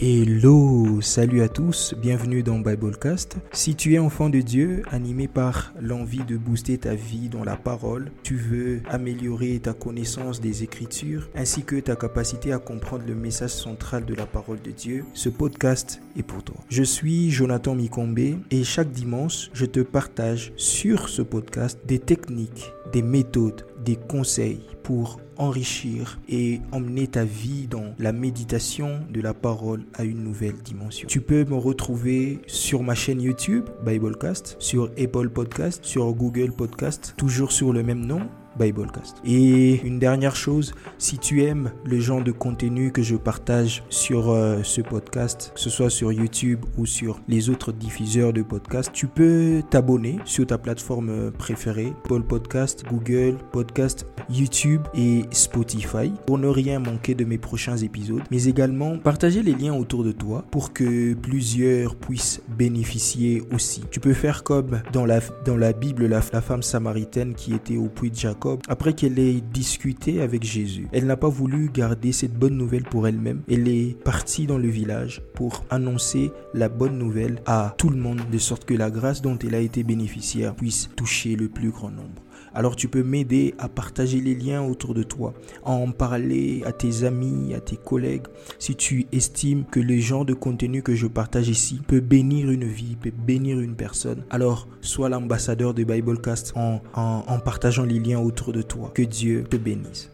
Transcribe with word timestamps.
Hello, 0.00 1.00
salut 1.00 1.42
à 1.42 1.48
tous, 1.48 1.92
bienvenue 2.00 2.44
dans 2.44 2.60
Biblecast. 2.60 3.38
Si 3.50 3.74
tu 3.74 3.94
es 3.94 3.98
enfant 3.98 4.30
de 4.30 4.40
Dieu, 4.40 4.82
animé 4.92 5.26
par 5.26 5.74
l'envie 5.80 6.22
de 6.22 6.36
booster 6.36 6.78
ta 6.78 6.94
vie 6.94 7.28
dans 7.28 7.42
la 7.42 7.56
parole, 7.56 8.12
tu 8.22 8.36
veux 8.36 8.80
améliorer 8.88 9.58
ta 9.58 9.72
connaissance 9.72 10.40
des 10.40 10.62
Écritures 10.62 11.28
ainsi 11.34 11.64
que 11.64 11.80
ta 11.80 11.96
capacité 11.96 12.52
à 12.52 12.60
comprendre 12.60 13.06
le 13.08 13.16
message 13.16 13.50
central 13.50 14.04
de 14.04 14.14
la 14.14 14.26
parole 14.26 14.62
de 14.62 14.70
Dieu, 14.70 15.04
ce 15.14 15.30
podcast 15.30 16.00
est 16.16 16.22
pour 16.22 16.44
toi. 16.44 16.58
Je 16.68 16.84
suis 16.84 17.32
Jonathan 17.32 17.74
Mikombe 17.74 18.20
et 18.20 18.62
chaque 18.62 18.92
dimanche, 18.92 19.50
je 19.52 19.66
te 19.66 19.80
partage 19.80 20.52
sur 20.56 21.08
ce 21.08 21.22
podcast 21.22 21.80
des 21.88 21.98
techniques, 21.98 22.70
des 22.92 23.02
méthodes, 23.02 23.66
des 23.84 23.96
conseils 23.96 24.60
pour 24.88 25.20
enrichir 25.36 26.18
et 26.30 26.62
emmener 26.72 27.08
ta 27.08 27.22
vie 27.22 27.66
dans 27.68 27.94
la 27.98 28.10
méditation 28.12 29.00
de 29.10 29.20
la 29.20 29.34
parole 29.34 29.84
à 29.92 30.04
une 30.04 30.24
nouvelle 30.24 30.56
dimension. 30.64 31.06
Tu 31.06 31.20
peux 31.20 31.44
me 31.44 31.56
retrouver 31.56 32.40
sur 32.46 32.82
ma 32.82 32.94
chaîne 32.94 33.20
YouTube, 33.20 33.68
Biblecast, 33.84 34.56
sur 34.58 34.84
Apple 34.98 35.28
Podcast, 35.28 35.84
sur 35.84 36.10
Google 36.14 36.52
Podcast, 36.52 37.12
toujours 37.18 37.52
sur 37.52 37.74
le 37.74 37.82
même 37.82 38.06
nom, 38.06 38.30
Biblecast. 38.58 39.16
Et 39.24 39.80
une 39.86 39.98
dernière 39.98 40.36
chose, 40.36 40.74
si 40.98 41.18
tu 41.18 41.44
aimes 41.44 41.70
le 41.84 42.00
genre 42.00 42.22
de 42.22 42.32
contenu 42.32 42.92
que 42.92 43.02
je 43.02 43.16
partage 43.16 43.82
sur 43.88 44.30
euh, 44.30 44.62
ce 44.62 44.80
podcast, 44.80 45.52
que 45.54 45.60
ce 45.60 45.70
soit 45.70 45.90
sur 45.90 46.12
YouTube 46.12 46.64
ou 46.76 46.86
sur 46.86 47.20
les 47.28 47.50
autres 47.50 47.72
diffuseurs 47.72 48.32
de 48.32 48.42
podcasts, 48.42 48.92
tu 48.92 49.06
peux 49.06 49.62
t'abonner 49.70 50.18
sur 50.24 50.46
ta 50.46 50.58
plateforme 50.58 51.30
préférée, 51.30 51.92
Paul 52.04 52.22
Podcast, 52.22 52.84
Google 52.88 53.36
Podcast, 53.52 54.06
YouTube 54.30 54.82
et 54.94 55.22
Spotify 55.30 56.12
pour 56.26 56.38
ne 56.38 56.48
rien 56.48 56.78
manquer 56.80 57.14
de 57.14 57.24
mes 57.24 57.38
prochains 57.38 57.76
épisodes, 57.76 58.22
mais 58.30 58.44
également 58.44 58.98
partager 58.98 59.42
les 59.42 59.54
liens 59.54 59.74
autour 59.74 60.04
de 60.04 60.12
toi 60.12 60.44
pour 60.50 60.72
que 60.72 61.14
plusieurs 61.14 61.96
puissent 61.96 62.40
bénéficier 62.56 63.42
aussi. 63.52 63.82
Tu 63.90 64.00
peux 64.00 64.12
faire 64.12 64.42
comme 64.42 64.80
dans 64.92 65.06
la, 65.06 65.20
dans 65.44 65.56
la 65.56 65.72
Bible, 65.72 66.06
la, 66.06 66.20
la 66.32 66.40
femme 66.40 66.62
samaritaine 66.62 67.34
qui 67.34 67.54
était 67.54 67.76
au 67.76 67.88
puits 67.88 68.10
de 68.10 68.16
Jacob 68.16 68.47
après 68.68 68.92
qu'elle 68.92 69.18
ait 69.18 69.40
discuté 69.52 70.20
avec 70.20 70.44
Jésus. 70.44 70.88
Elle 70.92 71.06
n'a 71.06 71.16
pas 71.16 71.28
voulu 71.28 71.70
garder 71.72 72.12
cette 72.12 72.34
bonne 72.34 72.56
nouvelle 72.56 72.84
pour 72.84 73.06
elle-même. 73.06 73.42
Elle 73.50 73.68
est 73.68 73.96
partie 74.02 74.46
dans 74.46 74.58
le 74.58 74.68
village 74.68 75.22
pour 75.34 75.64
annoncer 75.70 76.30
la 76.54 76.68
bonne 76.68 76.98
nouvelle 76.98 77.40
à 77.46 77.74
tout 77.78 77.90
le 77.90 77.96
monde, 77.96 78.20
de 78.30 78.38
sorte 78.38 78.64
que 78.64 78.74
la 78.74 78.90
grâce 78.90 79.22
dont 79.22 79.38
elle 79.38 79.54
a 79.54 79.60
été 79.60 79.82
bénéficiaire 79.82 80.54
puisse 80.54 80.90
toucher 80.96 81.36
le 81.36 81.48
plus 81.48 81.70
grand 81.70 81.90
nombre. 81.90 82.22
Alors 82.54 82.76
tu 82.76 82.88
peux 82.88 83.02
m'aider 83.02 83.54
à 83.58 83.68
partager 83.68 84.20
les 84.20 84.34
liens 84.34 84.62
autour 84.62 84.94
de 84.94 85.02
toi, 85.02 85.34
à 85.64 85.70
en 85.70 85.90
parler 85.92 86.62
à 86.64 86.72
tes 86.72 87.04
amis, 87.04 87.54
à 87.54 87.60
tes 87.60 87.76
collègues. 87.76 88.26
Si 88.58 88.74
tu 88.74 89.06
estimes 89.12 89.64
que 89.64 89.80
le 89.80 89.98
genre 89.98 90.24
de 90.24 90.34
contenu 90.34 90.82
que 90.82 90.94
je 90.94 91.06
partage 91.06 91.48
ici 91.48 91.80
peut 91.86 92.00
bénir 92.00 92.50
une 92.50 92.64
vie, 92.66 92.96
peut 92.96 93.10
bénir 93.10 93.60
une 93.60 93.74
personne, 93.74 94.24
alors 94.30 94.68
sois 94.80 95.08
l'ambassadeur 95.08 95.74
de 95.74 95.84
Biblecast 95.84 96.52
en, 96.56 96.80
en, 96.94 97.24
en 97.26 97.38
partageant 97.38 97.84
les 97.84 97.98
liens 97.98 98.20
autour 98.20 98.52
de 98.52 98.62
toi. 98.62 98.90
Que 98.94 99.02
Dieu 99.02 99.44
te 99.48 99.56
bénisse. 99.56 100.10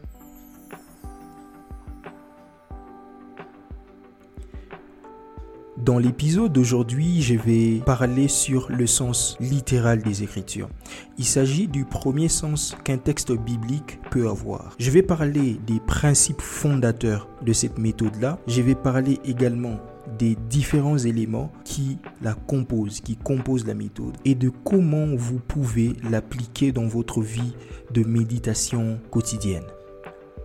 Dans 5.84 5.98
l'épisode 5.98 6.50
d'aujourd'hui, 6.50 7.20
je 7.20 7.34
vais 7.34 7.82
parler 7.84 8.26
sur 8.26 8.72
le 8.72 8.86
sens 8.86 9.36
littéral 9.38 10.00
des 10.00 10.22
Écritures. 10.22 10.70
Il 11.18 11.26
s'agit 11.26 11.68
du 11.68 11.84
premier 11.84 12.28
sens 12.28 12.74
qu'un 12.84 12.96
texte 12.96 13.32
biblique 13.32 14.00
peut 14.10 14.26
avoir. 14.26 14.76
Je 14.78 14.90
vais 14.90 15.02
parler 15.02 15.60
des 15.66 15.80
principes 15.80 16.40
fondateurs 16.40 17.28
de 17.42 17.52
cette 17.52 17.76
méthode-là. 17.76 18.38
Je 18.46 18.62
vais 18.62 18.74
parler 18.74 19.20
également 19.26 19.76
des 20.18 20.38
différents 20.48 20.96
éléments 20.96 21.52
qui 21.64 21.98
la 22.22 22.32
composent, 22.32 23.02
qui 23.02 23.16
composent 23.16 23.66
la 23.66 23.74
méthode 23.74 24.16
et 24.24 24.34
de 24.34 24.48
comment 24.48 25.14
vous 25.14 25.38
pouvez 25.38 25.92
l'appliquer 26.10 26.72
dans 26.72 26.86
votre 26.86 27.20
vie 27.20 27.54
de 27.92 28.04
méditation 28.04 28.98
quotidienne. 29.10 29.64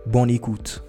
Bonne 0.06 0.28
écoute. 0.28 0.84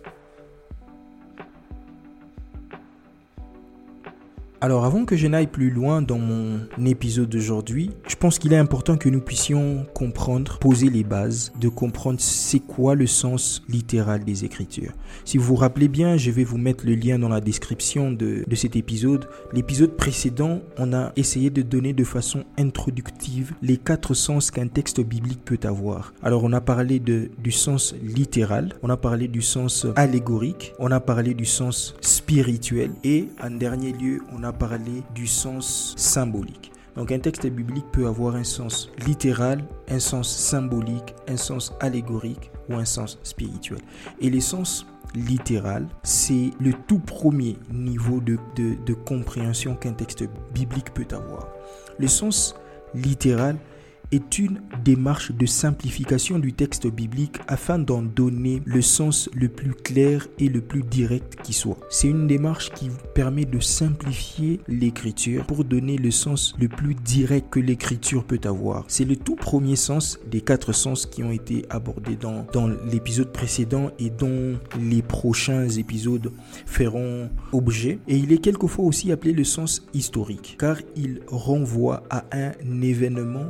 Alors 4.63 4.85
avant 4.85 5.05
que 5.05 5.17
je 5.17 5.25
n'aille 5.25 5.47
plus 5.47 5.71
loin 5.71 6.03
dans 6.03 6.19
mon 6.19 6.59
épisode 6.85 7.29
d'aujourd'hui, 7.29 7.89
je 8.07 8.15
pense 8.15 8.37
qu'il 8.37 8.53
est 8.53 8.57
important 8.57 8.95
que 8.95 9.09
nous 9.09 9.19
puissions 9.19 9.87
comprendre, 9.95 10.59
poser 10.59 10.91
les 10.91 11.03
bases, 11.03 11.51
de 11.59 11.67
comprendre 11.67 12.19
c'est 12.19 12.59
quoi 12.59 12.93
le 12.93 13.07
sens 13.07 13.63
littéral 13.67 14.23
des 14.23 14.45
Écritures. 14.45 14.91
Si 15.25 15.39
vous 15.39 15.45
vous 15.45 15.55
rappelez 15.55 15.87
bien, 15.87 16.15
je 16.15 16.29
vais 16.29 16.43
vous 16.43 16.59
mettre 16.59 16.85
le 16.85 16.93
lien 16.93 17.17
dans 17.17 17.27
la 17.27 17.41
description 17.41 18.11
de, 18.11 18.43
de 18.47 18.55
cet 18.55 18.75
épisode. 18.75 19.27
L'épisode 19.51 19.97
précédent, 19.97 20.61
on 20.77 20.93
a 20.93 21.11
essayé 21.15 21.49
de 21.49 21.63
donner 21.63 21.93
de 21.93 22.03
façon 22.03 22.43
introductive 22.59 23.55
les 23.63 23.77
quatre 23.77 24.13
sens 24.13 24.51
qu'un 24.51 24.67
texte 24.67 25.01
biblique 25.01 25.43
peut 25.43 25.59
avoir. 25.63 26.13
Alors 26.21 26.43
on 26.43 26.53
a 26.53 26.61
parlé 26.61 26.99
du 26.99 27.51
sens 27.51 27.95
littéral, 28.03 28.75
on 28.83 28.91
a 28.91 28.97
parlé 28.97 29.27
du 29.27 29.41
sens 29.41 29.87
allégorique, 29.95 30.73
on 30.77 30.91
a 30.91 30.99
parlé 30.99 31.33
du 31.33 31.45
sens 31.45 31.95
spirituel 31.99 32.91
et 33.03 33.27
en 33.43 33.49
dernier 33.49 33.93
lieu, 33.93 34.21
on 34.31 34.43
a 34.43 34.50
parler 34.53 35.03
du 35.13 35.27
sens 35.27 35.93
symbolique. 35.97 36.71
Donc 36.95 37.11
un 37.11 37.19
texte 37.19 37.47
biblique 37.47 37.85
peut 37.91 38.07
avoir 38.07 38.35
un 38.35 38.43
sens 38.43 38.91
littéral, 39.05 39.63
un 39.89 39.99
sens 39.99 40.29
symbolique, 40.29 41.15
un 41.27 41.37
sens 41.37 41.73
allégorique 41.79 42.51
ou 42.69 42.75
un 42.75 42.85
sens 42.85 43.17
spirituel. 43.23 43.79
Et 44.19 44.29
les 44.29 44.41
sens 44.41 44.85
littéral, 45.15 45.87
c'est 46.03 46.51
le 46.59 46.73
tout 46.87 46.99
premier 46.99 47.57
niveau 47.71 48.19
de, 48.19 48.37
de, 48.55 48.75
de 48.85 48.93
compréhension 48.93 49.75
qu'un 49.75 49.93
texte 49.93 50.25
biblique 50.53 50.93
peut 50.93 51.07
avoir. 51.15 51.47
Le 51.97 52.07
sens 52.07 52.55
littéral 52.93 53.57
est 54.11 54.39
une 54.39 54.61
démarche 54.83 55.31
de 55.31 55.45
simplification 55.45 56.39
du 56.39 56.53
texte 56.53 56.87
biblique 56.87 57.37
afin 57.47 57.79
d'en 57.79 58.01
donner 58.01 58.61
le 58.65 58.81
sens 58.81 59.29
le 59.33 59.47
plus 59.47 59.73
clair 59.73 60.27
et 60.39 60.49
le 60.49 60.61
plus 60.61 60.83
direct 60.83 61.37
qui 61.43 61.53
soit. 61.53 61.77
C'est 61.89 62.07
une 62.07 62.27
démarche 62.27 62.71
qui 62.71 62.89
permet 63.13 63.45
de 63.45 63.59
simplifier 63.59 64.59
l'écriture 64.67 65.45
pour 65.45 65.63
donner 65.63 65.97
le 65.97 66.11
sens 66.11 66.55
le 66.59 66.67
plus 66.67 66.95
direct 66.95 67.49
que 67.51 67.59
l'écriture 67.59 68.23
peut 68.23 68.39
avoir. 68.43 68.85
C'est 68.87 69.05
le 69.05 69.15
tout 69.15 69.35
premier 69.35 69.75
sens 69.75 70.19
des 70.29 70.41
quatre 70.41 70.73
sens 70.73 71.05
qui 71.05 71.23
ont 71.23 71.31
été 71.31 71.65
abordés 71.69 72.15
dans, 72.15 72.45
dans 72.53 72.67
l'épisode 72.67 73.31
précédent 73.31 73.91
et 73.99 74.09
dont 74.09 74.57
les 74.79 75.01
prochains 75.01 75.69
épisodes 75.69 76.31
feront 76.65 77.29
objet. 77.51 77.99
Et 78.07 78.17
il 78.17 78.31
est 78.31 78.39
quelquefois 78.39 78.85
aussi 78.85 79.11
appelé 79.11 79.33
le 79.33 79.43
sens 79.43 79.87
historique 79.93 80.57
car 80.59 80.77
il 80.95 81.21
renvoie 81.27 82.03
à 82.09 82.25
un 82.31 82.81
événement 82.81 83.45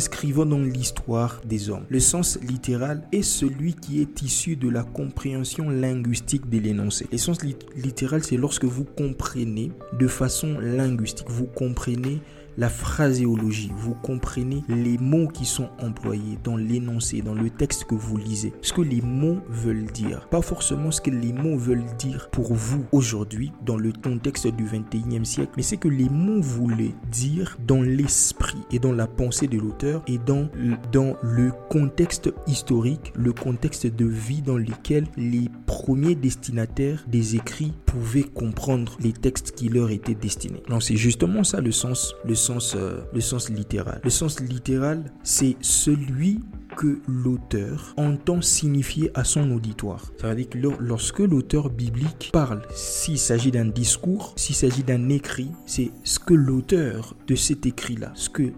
s'inscrivant 0.00 0.46
dans 0.46 0.58
l'histoire 0.58 1.42
des 1.44 1.68
hommes. 1.68 1.84
Le 1.90 2.00
sens 2.00 2.38
littéral 2.40 3.02
est 3.12 3.20
celui 3.20 3.74
qui 3.74 4.00
est 4.00 4.22
issu 4.22 4.56
de 4.56 4.70
la 4.70 4.82
compréhension 4.82 5.68
linguistique 5.68 6.48
de 6.48 6.58
l'énoncé. 6.58 7.06
Le 7.12 7.18
sens 7.18 7.38
littéral, 7.76 8.24
c'est 8.24 8.38
lorsque 8.38 8.64
vous 8.64 8.84
comprenez 8.84 9.72
de 9.98 10.06
façon 10.06 10.58
linguistique, 10.58 11.28
vous 11.28 11.44
comprenez 11.44 12.22
la 12.56 12.68
phraséologie, 12.68 13.72
vous 13.76 13.94
comprenez 13.94 14.64
les 14.68 14.98
mots 14.98 15.28
qui 15.28 15.44
sont 15.44 15.68
employés 15.80 16.38
dans 16.44 16.56
l'énoncé, 16.56 17.22
dans 17.22 17.34
le 17.34 17.50
texte 17.50 17.84
que 17.84 17.94
vous 17.94 18.16
lisez, 18.16 18.52
ce 18.62 18.72
que 18.72 18.82
les 18.82 19.00
mots 19.00 19.38
veulent 19.48 19.90
dire. 19.92 20.28
Pas 20.30 20.42
forcément 20.42 20.90
ce 20.90 21.00
que 21.00 21.10
les 21.10 21.32
mots 21.32 21.56
veulent 21.56 21.84
dire 21.98 22.28
pour 22.30 22.54
vous 22.54 22.84
aujourd'hui 22.92 23.52
dans 23.64 23.76
le 23.76 23.92
contexte 23.92 24.46
du 24.48 24.64
21e 24.64 25.24
siècle, 25.24 25.52
mais 25.56 25.62
c'est 25.62 25.76
que 25.76 25.88
les 25.88 26.08
mots 26.08 26.40
voulaient 26.40 26.94
dire 27.10 27.56
dans 27.66 27.82
l'esprit 27.82 28.60
et 28.70 28.78
dans 28.78 28.92
la 28.92 29.06
pensée 29.06 29.46
de 29.46 29.58
l'auteur 29.58 30.02
et 30.06 30.18
dans, 30.18 30.48
dans 30.92 31.16
le 31.22 31.52
contexte 31.68 32.30
historique, 32.46 33.12
le 33.16 33.32
contexte 33.32 33.86
de 33.86 34.04
vie 34.04 34.42
dans 34.42 34.56
lequel 34.56 35.06
les 35.16 35.48
premiers 35.66 36.14
destinataires 36.14 37.04
des 37.08 37.36
écrits 37.36 37.72
pouvaient 37.90 38.22
comprendre 38.22 38.96
les 39.00 39.12
textes 39.12 39.52
qui 39.52 39.68
leur 39.68 39.90
étaient 39.90 40.14
destinés. 40.14 40.62
Donc 40.68 40.82
c'est 40.82 40.96
justement 40.96 41.42
ça 41.42 41.60
le 41.60 41.72
sens, 41.72 42.14
le 42.24 42.36
sens, 42.36 42.74
euh, 42.76 43.00
le 43.12 43.20
sens 43.20 43.50
littéral. 43.50 44.00
Le 44.04 44.10
sens 44.10 44.40
littéral, 44.40 45.12
c'est 45.24 45.56
celui 45.60 46.40
que 46.80 46.98
l'auteur 47.06 47.92
entend 47.98 48.40
signifier 48.40 49.10
à 49.12 49.22
son 49.22 49.50
auditoire. 49.50 50.10
Ça 50.18 50.30
veut 50.30 50.34
dire 50.34 50.48
que 50.48 50.58
lorsque 50.80 51.18
l'auteur 51.18 51.68
biblique 51.68 52.30
parle, 52.32 52.62
s'il 52.74 53.18
s'agit 53.18 53.50
d'un 53.50 53.66
discours, 53.66 54.32
s'il 54.36 54.54
s'agit 54.54 54.82
d'un 54.82 55.10
écrit, 55.10 55.50
c'est 55.66 55.90
ce 56.04 56.18
que 56.18 56.32
l'auteur 56.32 57.14
de 57.26 57.34
cet 57.34 57.66
écrit-là, 57.66 58.12
ce 58.14 58.30
que 58.30 58.54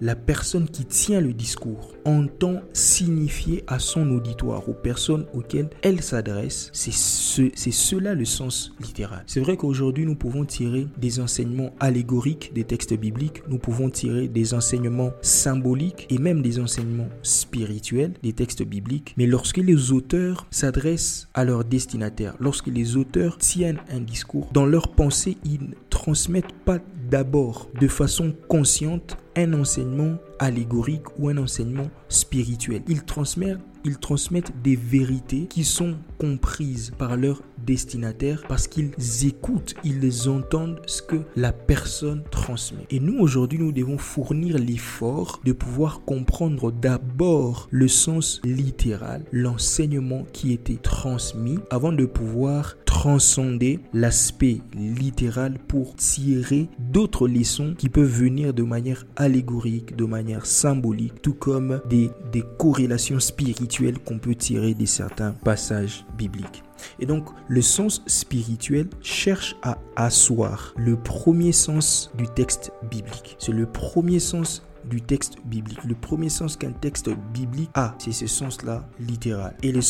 la 0.00 0.16
personne 0.16 0.68
qui 0.68 0.84
tient 0.84 1.20
le 1.20 1.32
discours 1.32 1.94
entend 2.04 2.60
signifier 2.72 3.62
à 3.66 3.78
son 3.78 4.10
auditoire, 4.10 4.68
aux 4.68 4.74
personnes 4.74 5.26
auxquelles 5.34 5.70
elle 5.82 6.02
s'adresse, 6.02 6.70
c'est 6.72 6.92
ce, 6.92 7.50
c'est 7.54 7.70
cela 7.70 8.14
le 8.14 8.24
sens 8.24 8.74
littéral. 8.80 9.22
C'est 9.26 9.40
vrai 9.40 9.56
qu'aujourd'hui 9.56 10.06
nous 10.06 10.16
pouvons 10.16 10.44
tirer 10.44 10.88
des 10.98 11.20
enseignements 11.20 11.70
allégoriques 11.78 12.52
des 12.54 12.64
textes 12.64 12.94
bibliques, 12.94 13.42
nous 13.48 13.58
pouvons 13.58 13.90
tirer 13.90 14.28
des 14.28 14.54
enseignements 14.54 15.12
symboliques 15.22 16.06
et 16.10 16.18
même 16.18 16.42
des 16.42 16.58
enseignements 16.58 17.08
spirituel 17.44 18.14
des 18.22 18.32
textes 18.32 18.62
bibliques, 18.62 19.14
mais 19.16 19.26
lorsque 19.26 19.58
les 19.58 19.92
auteurs 19.92 20.46
s'adressent 20.50 21.28
à 21.34 21.44
leurs 21.44 21.64
destinataires, 21.64 22.34
lorsque 22.40 22.66
les 22.66 22.96
auteurs 22.96 23.38
tiennent 23.38 23.80
un 23.90 24.00
discours, 24.00 24.48
dans 24.52 24.66
leur 24.66 24.88
pensée, 24.88 25.36
ils 25.44 25.62
ne 25.62 25.74
transmettent 25.90 26.54
pas 26.64 26.78
d'abord 27.10 27.68
de 27.80 27.88
façon 27.88 28.34
consciente 28.48 29.16
un 29.36 29.52
enseignement 29.52 30.16
allégorique 30.38 31.18
ou 31.18 31.28
un 31.28 31.36
enseignement 31.38 31.90
spirituel. 32.08 32.82
Ils 32.88 33.02
transmettent, 33.02 33.58
ils 33.84 33.98
transmettent 33.98 34.52
des 34.62 34.76
vérités 34.76 35.46
qui 35.48 35.64
sont 35.64 35.96
comprises 36.24 36.90
par 36.96 37.16
leurs 37.18 37.42
destinataires 37.66 38.44
parce 38.48 38.66
qu'ils 38.66 38.92
écoutent, 39.26 39.74
ils 39.84 40.28
entendent 40.28 40.80
ce 40.86 41.02
que 41.02 41.20
la 41.36 41.52
personne 41.52 42.22
transmet. 42.30 42.86
Et 42.90 42.98
nous, 42.98 43.18
aujourd'hui, 43.18 43.58
nous 43.58 43.72
devons 43.72 43.98
fournir 43.98 44.56
l'effort 44.58 45.40
de 45.44 45.52
pouvoir 45.52 46.00
comprendre 46.06 46.72
d'abord 46.72 47.68
le 47.70 47.88
sens 47.88 48.40
littéral, 48.42 49.22
l'enseignement 49.32 50.24
qui 50.32 50.52
était 50.52 50.80
transmis 50.82 51.58
avant 51.70 51.92
de 51.92 52.06
pouvoir 52.06 52.76
transcender 52.86 53.80
l'aspect 53.92 54.60
littéral 54.74 55.58
pour 55.68 55.96
tirer 55.96 56.68
d'autres 56.78 57.28
leçons 57.28 57.74
qui 57.76 57.88
peuvent 57.88 58.06
venir 58.06 58.54
de 58.54 58.62
manière 58.62 59.04
allégorique, 59.16 59.96
de 59.96 60.04
manière 60.04 60.46
symbolique, 60.46 61.20
tout 61.20 61.34
comme 61.34 61.80
des, 61.90 62.10
des 62.32 62.44
corrélations 62.58 63.20
spirituelles 63.20 63.98
qu'on 63.98 64.18
peut 64.18 64.34
tirer 64.34 64.74
de 64.74 64.86
certains 64.86 65.32
passages 65.32 66.06
bibliques. 66.16 66.62
Et 66.98 67.06
donc, 67.06 67.28
le 67.48 67.62
sens 67.62 68.02
spirituel 68.06 68.88
cherche 69.02 69.56
à 69.62 69.78
asseoir 69.96 70.74
le 70.76 70.96
premier 70.96 71.52
sens 71.52 72.10
du 72.16 72.26
texte 72.28 72.72
biblique. 72.90 73.36
C'est 73.38 73.52
le 73.52 73.66
premier 73.66 74.18
sens 74.18 74.62
du 74.88 75.00
texte 75.00 75.36
biblique. 75.44 75.82
Le 75.84 75.94
premier 75.94 76.28
sens 76.28 76.56
qu'un 76.56 76.72
texte 76.72 77.10
biblique 77.32 77.70
a, 77.74 77.94
c'est 77.98 78.12
ce 78.12 78.26
sens-là 78.26 78.86
littéral. 79.00 79.54
Et 79.62 79.72
le, 79.72 79.80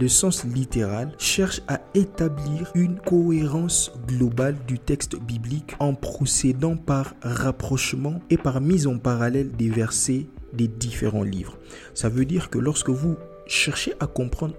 le, 0.00 0.08
sens 0.08 0.44
littéral 0.44 1.12
cherche 1.18 1.62
à 1.68 1.80
établir 1.94 2.70
une 2.74 2.98
cohérence 2.98 3.92
globale 4.06 4.56
du 4.66 4.78
texte 4.78 5.16
biblique 5.16 5.74
en 5.78 5.94
procédant 5.94 6.76
par 6.76 7.14
rapprochement 7.22 8.20
et 8.30 8.36
par 8.36 8.60
mise 8.60 8.86
en 8.86 8.98
parallèle 8.98 9.52
des 9.52 9.70
versets 9.70 10.26
des 10.52 10.68
différents 10.68 11.22
livres. 11.22 11.56
Ça 11.94 12.08
veut 12.08 12.24
dire 12.26 12.50
que 12.50 12.58
lorsque 12.58 12.90
vous 12.90 13.16
cherchez 13.46 13.94
à 14.00 14.06
comprendre 14.06 14.54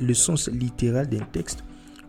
le 0.00 0.14
sens 0.14 0.48
littéral 0.48 1.08
d'un 1.08 1.24
texte, 1.32 1.64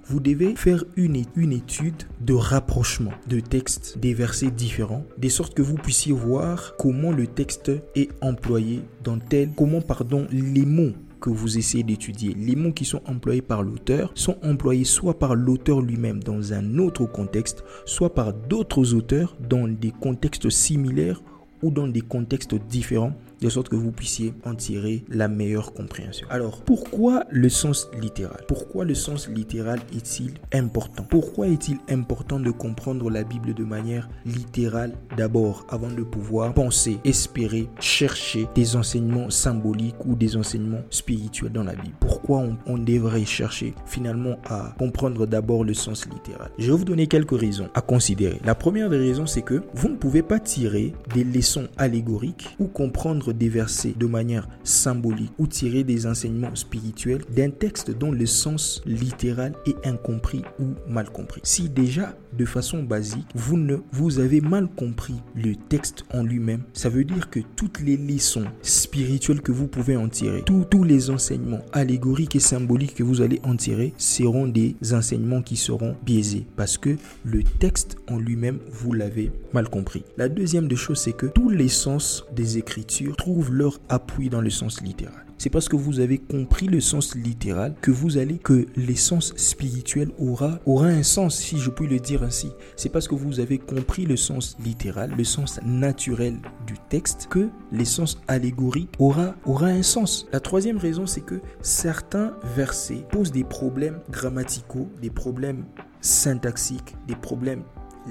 vous 0.08 0.20
devez 0.20 0.56
faire 0.56 0.84
une, 0.98 1.24
une 1.36 1.52
étude 1.52 2.04
de 2.22 2.34
rapprochement 2.34 3.14
de 3.28 3.40
textes 3.40 3.98
des 3.98 4.14
versets 4.14 4.52
différents, 4.52 5.04
de 5.18 5.30
sorte 5.30 5.56
que 5.56 5.64
vous 5.64 5.76
puissiez 5.76 6.14
voir 6.14 6.76
comment 6.78 7.12
le 7.12 7.26
texte 7.26 7.72
est 7.96 8.10
employé 8.22 8.84
dans 9.04 9.18
tel, 9.18 9.50
comment, 9.56 9.82
pardon, 9.82 10.28
les 10.32 10.66
mots 10.66 10.94
que 11.20 11.32
vous 11.32 11.58
essayez 11.58 11.84
d'étudier, 11.84 12.36
les 12.36 12.56
mots 12.56 12.72
qui 12.72 12.86
sont 12.86 13.02
employés 13.08 13.42
par 13.42 13.64
l'auteur 13.64 14.12
sont 14.14 14.38
employés 14.44 14.84
soit 14.84 15.18
par 15.18 15.34
l'auteur 15.34 15.82
lui-même 15.82 16.22
dans 16.22 16.54
un 16.54 16.78
autre 16.78 17.06
contexte, 17.06 17.64
soit 17.86 18.14
par 18.14 18.32
d'autres 18.32 18.94
auteurs 18.94 19.36
dans 19.50 19.68
des 19.68 19.92
contextes 19.92 20.52
similaires 20.52 21.24
ou 21.64 21.72
dans 21.72 21.88
des 21.88 22.02
contextes 22.02 22.54
différents 22.54 23.16
de 23.42 23.50
sorte 23.50 23.70
que 23.70 23.76
vous 23.76 23.92
puissiez 23.92 24.34
en 24.44 24.56
tirer 24.56 25.04
la 25.10 25.28
meilleure 25.28 25.74
compréhension. 25.74 26.28
Alors, 26.30 26.62
pourquoi 26.62 27.26
le 27.30 27.50
sens 27.50 27.90
littéral? 28.00 28.44
Pourquoi 28.48 28.86
le 28.86 28.96
sens 28.96 29.28
littéral 29.28 29.80
est-il 29.96 30.34
important? 30.54 31.04
Pourquoi 31.04 31.48
est-il 31.48 31.78
important 31.90 32.40
de 32.40 32.52
comprendre 32.52 33.10
la 33.10 33.24
Bible 33.24 33.54
de 33.54 33.64
manière 33.64 34.10
littérale 34.26 34.94
d'abord 35.18 35.66
avant 35.70 35.90
de 35.90 36.04
pouvoir 36.04 36.54
penser, 36.54 37.00
espérer, 37.04 37.70
chercher 37.80 38.48
des 38.56 38.76
enseignements 38.76 39.30
symboliques 39.30 40.06
ou 40.06 40.16
des 40.16 40.38
enseignements 40.38 40.84
spirituels 40.90 41.52
dans 41.52 41.64
la 41.64 41.76
Bible? 41.76 41.96
Pourquoi 42.00 42.44
on, 42.66 42.78
devrait 42.78 43.26
chercher 43.26 43.74
finalement 43.86 44.36
à 44.46 44.76
comprendre 44.78 45.26
d'abord 45.26 45.64
le 45.64 45.74
sens 45.74 46.06
littéral? 46.08 46.52
Je 46.60 46.72
vais 46.72 46.78
vous 46.78 46.86
donner 46.86 47.08
quelques 47.08 47.40
raisons 47.40 47.70
à 47.74 47.82
considérer. 47.82 48.40
La 48.44 48.54
première 48.54 48.90
des 48.90 48.98
raisons, 48.98 49.26
c'est 49.26 49.42
que 49.42 49.64
vous 49.74 49.90
ne 49.90 49.96
pouvez 49.96 50.22
pas 50.22 50.40
tirer 50.40 50.94
des 51.14 51.24
leçons 51.24 51.68
allégoriques 51.78 52.56
ou 52.60 52.68
comprendre 52.68 53.25
des 53.34 53.50
versets 53.50 53.94
de 53.98 54.06
manière 54.06 54.48
symbolique 54.64 55.32
ou 55.38 55.48
tirer 55.48 55.84
des 55.84 56.08
enseignements 56.08 56.56
spirituels 56.56 57.24
d'un 57.36 57.50
texte 57.50 57.92
dont 57.92 58.12
le 58.12 58.26
sens 58.26 58.82
littéral 58.86 59.54
est 59.66 59.88
incompris 59.88 60.44
ou 60.60 60.76
mal 60.88 61.10
compris. 61.10 61.42
Si 61.44 61.70
déjà 61.70 62.16
de 62.38 62.46
façon 62.46 62.84
basique, 62.84 63.28
vous 63.36 63.58
ne 63.58 63.78
vous 63.92 64.20
avez 64.20 64.42
mal 64.42 64.68
compris 64.68 65.16
le 65.36 65.56
texte 65.56 66.06
en 66.14 66.24
lui-même, 66.24 66.64
ça 66.74 66.90
veut 66.90 67.04
dire 67.04 67.30
que 67.30 67.40
toutes 67.56 67.80
les 67.80 67.98
leçons 67.98 68.46
spirituelles 68.62 69.42
que 69.42 69.52
vous 69.52 69.68
pouvez 69.68 69.96
en 69.96 70.10
tirer, 70.10 70.44
tous 70.44 70.84
les 70.84 71.10
enseignements 71.10 71.62
allégoriques 71.74 72.36
et 72.36 72.40
symboliques 72.40 72.96
que 72.96 73.04
vous 73.04 73.22
allez 73.22 73.40
en 73.44 73.56
tirer 73.56 73.94
seront 73.98 74.48
des 74.48 74.76
enseignements 74.92 75.42
qui 75.42 75.56
seront 75.56 75.96
biaisés 76.06 76.46
parce 76.56 76.78
que 76.78 76.98
le 77.24 77.44
texte 77.44 77.98
en 78.10 78.18
lui-même, 78.18 78.60
vous 78.72 78.94
l'avez 78.94 79.32
mal 79.54 79.70
compris. 79.70 80.04
La 80.18 80.30
deuxième 80.30 80.68
des 80.68 80.76
choses, 80.76 81.00
c'est 81.00 81.16
que 81.16 81.26
tous 81.26 81.50
les 81.50 81.70
sens 81.70 82.26
des 82.36 82.58
écritures 82.58 83.16
trouvent 83.16 83.54
leur 83.54 83.80
appui 83.90 84.30
dans 84.30 84.42
le 84.42 84.50
sens 84.50 84.82
littéral. 84.82 85.26
C'est 85.38 85.50
parce 85.50 85.68
que 85.68 85.76
vous 85.76 86.00
avez 86.00 86.18
compris 86.18 86.68
le 86.68 86.80
sens 86.80 87.16
littéral 87.16 87.76
que 87.82 87.92
vous 87.92 88.18
allez 88.18 88.38
que 88.38 88.68
l'essence 88.76 89.34
spirituelle 89.36 90.12
aura 90.18 90.60
aura 90.66 90.88
un 90.88 91.04
sens 91.04 91.36
si 91.36 91.58
je 91.58 91.70
puis 91.70 91.88
le 91.88 92.00
dire 92.00 92.24
ainsi. 92.24 92.52
C'est 92.76 92.90
parce 92.90 93.08
que 93.08 93.16
vous 93.16 93.40
avez 93.40 93.58
compris 93.58 94.06
le 94.06 94.16
sens 94.16 94.56
littéral, 94.64 95.14
le 95.18 95.24
sens 95.24 95.60
naturel 95.64 96.38
du 96.66 96.76
texte 96.90 97.28
que 97.30 97.50
l'essence 97.72 98.22
allégorique 98.28 98.90
aura 98.98 99.36
aura 99.46 99.68
un 99.68 99.84
sens. 99.84 100.26
La 100.32 100.40
troisième 100.40 100.78
raison 100.78 101.06
c'est 101.06 101.22
que 101.22 101.42
certains 101.62 102.34
versets 102.56 103.06
posent 103.12 103.32
des 103.32 103.44
problèmes 103.44 104.00
grammaticaux, 104.10 104.90
des 105.02 105.10
problèmes 105.10 105.66
syntaxiques, 106.02 106.96
des 107.08 107.16
problèmes 107.16 107.64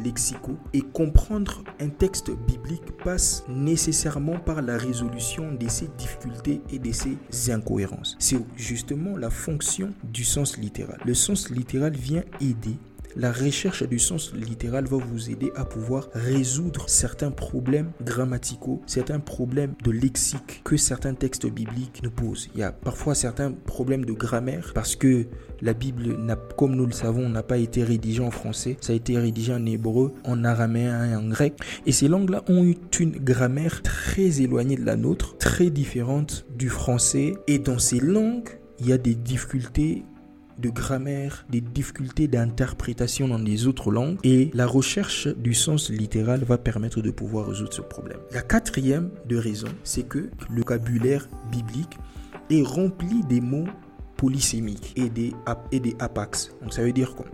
lexicaux 0.03 0.57
et 0.73 0.81
comprendre 0.81 1.65
un 1.81 1.89
texte 1.89 2.31
biblique 2.31 2.97
passe 3.05 3.45
nécessairement 3.49 4.39
par 4.39 4.63
la 4.63 4.77
résolution 4.77 5.53
de 5.53 5.69
ces 5.69 5.89
difficultés 5.99 6.61
et 6.71 6.79
de 6.79 6.93
ces 6.93 7.51
incohérences. 7.51 8.17
C'est 8.19 8.41
justement 8.57 9.17
la 9.17 9.31
fonction 9.31 9.93
du 10.05 10.25
sens 10.25 10.59
littéral. 10.59 10.99
Le 11.05 11.15
sens 11.15 11.51
littéral 11.51 11.93
vient 11.93 12.25
aider 12.41 12.77
la 13.17 13.33
recherche 13.33 13.83
du 13.83 13.99
sens 13.99 14.33
littéral 14.35 14.87
va 14.87 14.97
vous 14.97 15.31
aider 15.31 15.51
à 15.57 15.65
pouvoir 15.65 16.09
résoudre 16.15 16.89
certains 16.89 17.31
problèmes 17.31 17.93
grammaticaux, 18.03 18.83
certains 18.87 19.21
problèmes 19.21 19.75
de 19.83 19.91
lexique 19.91 20.63
que 20.65 20.77
certains 20.77 21.15
textes 21.15 21.47
bibliques 21.47 22.03
nous 22.03 22.11
posent. 22.11 22.49
Il 22.55 22.61
y 22.61 22.63
a 22.63 22.73
parfois 22.73 23.15
certains 23.15 23.53
problèmes 23.53 24.05
de 24.05 24.13
grammaire 24.13 24.73
parce 24.75 24.97
que 24.97 25.27
la 25.61 25.75
Bible, 25.75 26.17
comme 26.57 26.75
nous 26.75 26.87
le 26.87 26.93
savons, 26.93 27.29
n'a 27.29 27.43
pas 27.43 27.59
été 27.59 27.85
rédigée 27.85 28.23
en 28.23 28.31
français, 28.31 28.77
ça 28.81 28.93
a 28.93 28.97
été 28.97 29.19
rédigé 29.19 29.55
en 29.55 29.65
hébreu, 29.65 30.13
en 30.25 30.45
araméen 30.45 31.11
et 31.11 31.17
en 31.17 31.29
grec. 31.29 31.55
Et 31.87 31.93
ces 31.93 32.09
langues-là 32.09 32.45
ont 32.49 32.65
eu 32.65 32.77
une 33.01 33.13
grammaire 33.13 33.83
très 33.83 34.41
éloignée 34.41 34.77
de 34.77 34.85
la 34.85 34.97
nôtre, 34.97 35.37
très 35.39 35.71
différente 35.71 36.47
du 36.57 36.69
français. 36.69 37.35
Et 37.47 37.59
dans 37.59 37.79
ces 37.79 38.01
langues, 38.01 38.49
il 38.81 38.89
y 38.89 38.93
a 38.93 38.99
des 38.99 39.15
difficultés 39.15 40.05
de 40.65 40.71
grammaire, 40.71 41.45
des 41.51 41.61
difficultés 41.61 42.27
d'interprétation 42.27 43.29
dans 43.29 43.39
les 43.39 43.67
autres 43.67 43.91
langues 43.91 44.17
et 44.25 44.51
la 44.55 44.67
recherche 44.67 45.29
du 45.29 45.53
sens 45.53 45.91
littéral 45.91 46.43
va 46.43 46.57
permettre 46.57 47.03
de 47.03 47.11
pouvoir 47.11 47.49
résoudre 47.49 47.75
ce 47.75 47.83
problème. 47.83 48.19
La 48.33 48.41
quatrième 48.41 49.11
de 49.29 49.37
raison, 49.37 49.69
c'est 49.83 50.09
que 50.09 50.31
le 50.49 50.59
vocabulaire 50.59 51.29
biblique 51.53 51.99
est 52.49 52.63
rempli 52.63 53.23
des 53.29 53.43
mots 53.43 53.67
polysémiques 54.17 54.95
et 54.97 55.11
des, 55.11 55.35
et 55.71 55.81
des 55.81 55.95
apax. 55.99 56.51
Donc 56.63 56.73
ça 56.73 56.83
veut 56.83 56.93
dire 56.93 57.15
quoi? 57.15 57.27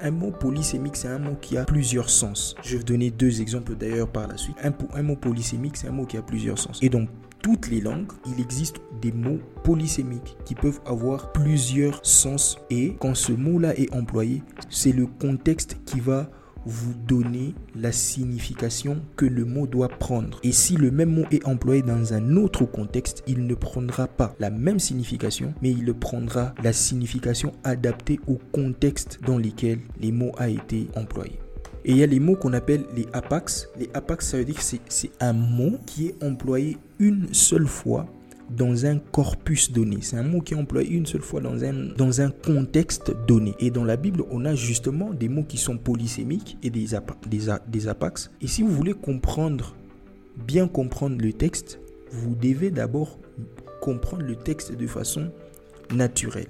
Un, 0.00 0.10
mot 0.10 0.30
polysémique, 0.30 0.96
c'est 0.96 1.08
un 1.08 1.18
mot 1.18 1.36
qui 1.38 1.58
a 1.58 1.64
plusieurs 1.64 2.08
sens. 2.08 2.54
Je 2.62 2.78
vais 2.78 2.84
donner 2.84 3.10
deux 3.10 3.42
exemples 3.42 3.74
d'ailleurs 3.74 4.08
par 4.08 4.28
la 4.28 4.38
suite. 4.38 4.56
Un, 4.62 4.72
un 4.94 5.02
mot 5.02 5.16
polysémique, 5.16 5.76
c'est 5.76 5.88
un 5.88 5.92
mot 5.92 6.06
qui 6.06 6.16
a 6.16 6.22
plusieurs 6.22 6.58
sens. 6.58 6.78
Et 6.80 6.88
donc 6.88 7.10
toutes 7.42 7.68
les 7.68 7.80
langues, 7.80 8.10
il 8.26 8.40
existe 8.40 8.76
des 9.00 9.12
mots 9.12 9.38
polysémiques 9.64 10.36
qui 10.44 10.54
peuvent 10.54 10.80
avoir 10.86 11.32
plusieurs 11.32 12.04
sens 12.04 12.58
et 12.70 12.96
quand 12.98 13.14
ce 13.14 13.32
mot-là 13.32 13.78
est 13.78 13.92
employé, 13.94 14.42
c'est 14.68 14.92
le 14.92 15.06
contexte 15.06 15.78
qui 15.84 16.00
va 16.00 16.30
vous 16.66 16.94
donner 16.94 17.54
la 17.74 17.92
signification 17.92 19.00
que 19.16 19.24
le 19.24 19.44
mot 19.44 19.66
doit 19.66 19.88
prendre. 19.88 20.38
Et 20.42 20.52
si 20.52 20.76
le 20.76 20.90
même 20.90 21.14
mot 21.14 21.24
est 21.30 21.46
employé 21.46 21.82
dans 21.82 22.12
un 22.12 22.36
autre 22.36 22.64
contexte, 22.64 23.22
il 23.26 23.46
ne 23.46 23.54
prendra 23.54 24.06
pas 24.06 24.34
la 24.38 24.50
même 24.50 24.78
signification, 24.78 25.54
mais 25.62 25.70
il 25.70 25.94
prendra 25.94 26.54
la 26.62 26.72
signification 26.72 27.52
adaptée 27.64 28.20
au 28.26 28.38
contexte 28.52 29.20
dans 29.24 29.38
lequel 29.38 29.78
les 30.00 30.12
mots 30.12 30.32
a 30.36 30.48
été 30.48 30.88
employés. 30.94 31.38
Et 31.84 31.92
il 31.92 31.96
y 31.98 32.02
a 32.02 32.06
les 32.06 32.20
mots 32.20 32.36
qu'on 32.36 32.52
appelle 32.52 32.84
les 32.94 33.06
apax. 33.12 33.68
Les 33.78 33.88
apax, 33.94 34.28
ça 34.28 34.38
veut 34.38 34.44
dire 34.44 34.56
que 34.56 34.62
c'est 34.62 35.10
un 35.20 35.32
mot 35.32 35.78
qui 35.86 36.08
est 36.08 36.24
employé 36.24 36.78
une 36.98 37.32
seule 37.32 37.66
fois 37.66 38.06
dans 38.50 38.86
un 38.86 38.98
corpus 38.98 39.72
donné. 39.72 39.98
C'est 40.00 40.16
un 40.16 40.22
mot 40.22 40.40
qui 40.40 40.54
est 40.54 40.56
employé 40.56 40.90
une 40.90 41.06
seule 41.06 41.22
fois 41.22 41.40
dans 41.40 42.20
un, 42.20 42.30
contexte 42.30 43.12
donné. 43.26 43.54
Et 43.58 43.70
dans 43.70 43.84
la 43.84 43.96
Bible, 43.96 44.24
on 44.30 44.44
a 44.44 44.54
justement 44.54 45.12
des 45.12 45.28
mots 45.28 45.44
qui 45.44 45.58
sont 45.58 45.76
polysémiques 45.76 46.56
et 46.62 46.70
des, 46.70 46.86
des, 47.28 47.52
des 47.68 47.88
apax. 47.88 48.30
Et 48.40 48.46
si 48.46 48.62
vous 48.62 48.70
voulez 48.70 48.94
bien 50.46 50.68
comprendre 50.68 51.16
le 51.20 51.32
texte, 51.32 51.80
vous 52.10 52.34
devez 52.34 52.70
d'abord 52.70 53.18
comprendre 53.80 54.22
le 54.22 54.36
texte 54.36 54.72
de 54.74 54.86
façon 54.86 55.30
naturelle. 55.92 56.48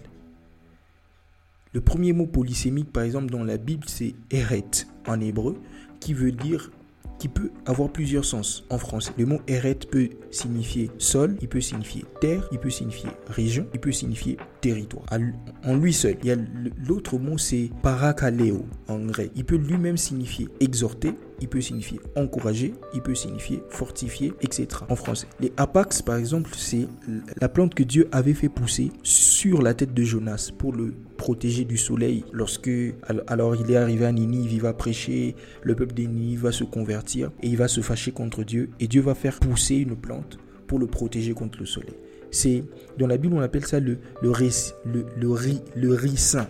Le 1.72 1.80
premier 1.80 2.12
mot 2.12 2.26
polysémique, 2.26 2.92
par 2.92 3.02
exemple, 3.02 3.30
dans 3.30 3.44
la 3.44 3.58
Bible, 3.58 3.84
c'est 3.86 4.14
eret 4.30 4.64
en 5.06 5.20
hébreu, 5.20 5.56
qui 6.00 6.14
veut 6.14 6.32
dire 6.32 6.70
qui 7.18 7.28
peut 7.28 7.50
avoir 7.66 7.90
plusieurs 7.90 8.24
sens 8.24 8.64
en 8.70 8.78
français. 8.78 9.12
Le 9.18 9.26
mot 9.26 9.40
eret 9.48 9.74
peut 9.90 10.08
signifier 10.30 10.90
sol, 10.98 11.36
il 11.42 11.48
peut 11.48 11.60
signifier 11.60 12.04
terre, 12.20 12.48
il 12.52 12.58
peut 12.58 12.70
signifier 12.70 13.10
région, 13.26 13.66
il 13.74 13.80
peut 13.80 13.92
signifier 13.92 14.36
territoire. 14.60 15.04
En 15.64 15.76
lui 15.76 15.92
seul. 15.92 16.16
Il 16.24 16.46
l'autre 16.86 17.18
mot 17.18 17.38
c'est 17.38 17.70
parakaleo 17.82 18.66
en 18.88 18.98
grec. 19.06 19.30
Il 19.36 19.44
peut 19.44 19.56
lui-même 19.56 19.96
signifier 19.96 20.48
exhorter, 20.60 21.14
il 21.40 21.48
peut 21.48 21.60
signifier 21.60 22.00
encourager, 22.16 22.74
il 22.94 23.00
peut 23.00 23.14
signifier 23.14 23.62
fortifier, 23.70 24.32
etc. 24.40 24.68
en 24.88 24.96
français. 24.96 25.26
Les 25.40 25.52
apax 25.56 26.02
par 26.02 26.16
exemple, 26.16 26.50
c'est 26.56 26.86
la 27.40 27.48
plante 27.48 27.74
que 27.74 27.82
Dieu 27.82 28.08
avait 28.12 28.34
fait 28.34 28.48
pousser 28.48 28.90
sur 29.02 29.62
la 29.62 29.74
tête 29.74 29.94
de 29.94 30.02
Jonas 30.02 30.50
pour 30.56 30.72
le 30.72 30.94
protéger 31.16 31.64
du 31.64 31.76
soleil. 31.76 32.24
Lorsque 32.32 32.70
alors 33.26 33.56
il 33.56 33.70
est 33.70 33.76
arrivé 33.76 34.04
à 34.04 34.12
Ninive, 34.12 34.52
il 34.52 34.60
va 34.60 34.72
prêcher, 34.72 35.34
le 35.62 35.74
peuple 35.74 35.94
de 35.94 36.02
Ninive 36.02 36.42
va 36.42 36.52
se 36.52 36.64
convertir 36.64 37.30
et 37.42 37.48
il 37.48 37.56
va 37.56 37.68
se 37.68 37.80
fâcher 37.80 38.12
contre 38.12 38.44
Dieu 38.44 38.70
et 38.80 38.88
Dieu 38.88 39.02
va 39.02 39.14
faire 39.14 39.38
pousser 39.38 39.76
une 39.76 39.96
plante 39.96 40.38
pour 40.66 40.78
le 40.78 40.86
protéger 40.86 41.32
contre 41.32 41.58
le 41.58 41.66
soleil. 41.66 41.94
C'est 42.30 42.64
dans 42.98 43.06
la 43.06 43.16
Bible 43.16 43.34
on 43.34 43.40
appelle 43.40 43.66
ça 43.66 43.80
le 43.80 43.98
le 44.22 44.32
le 44.84 45.06
le, 45.16 45.30
riz, 45.30 45.62
le 45.74 45.94
ricin. 45.94 46.46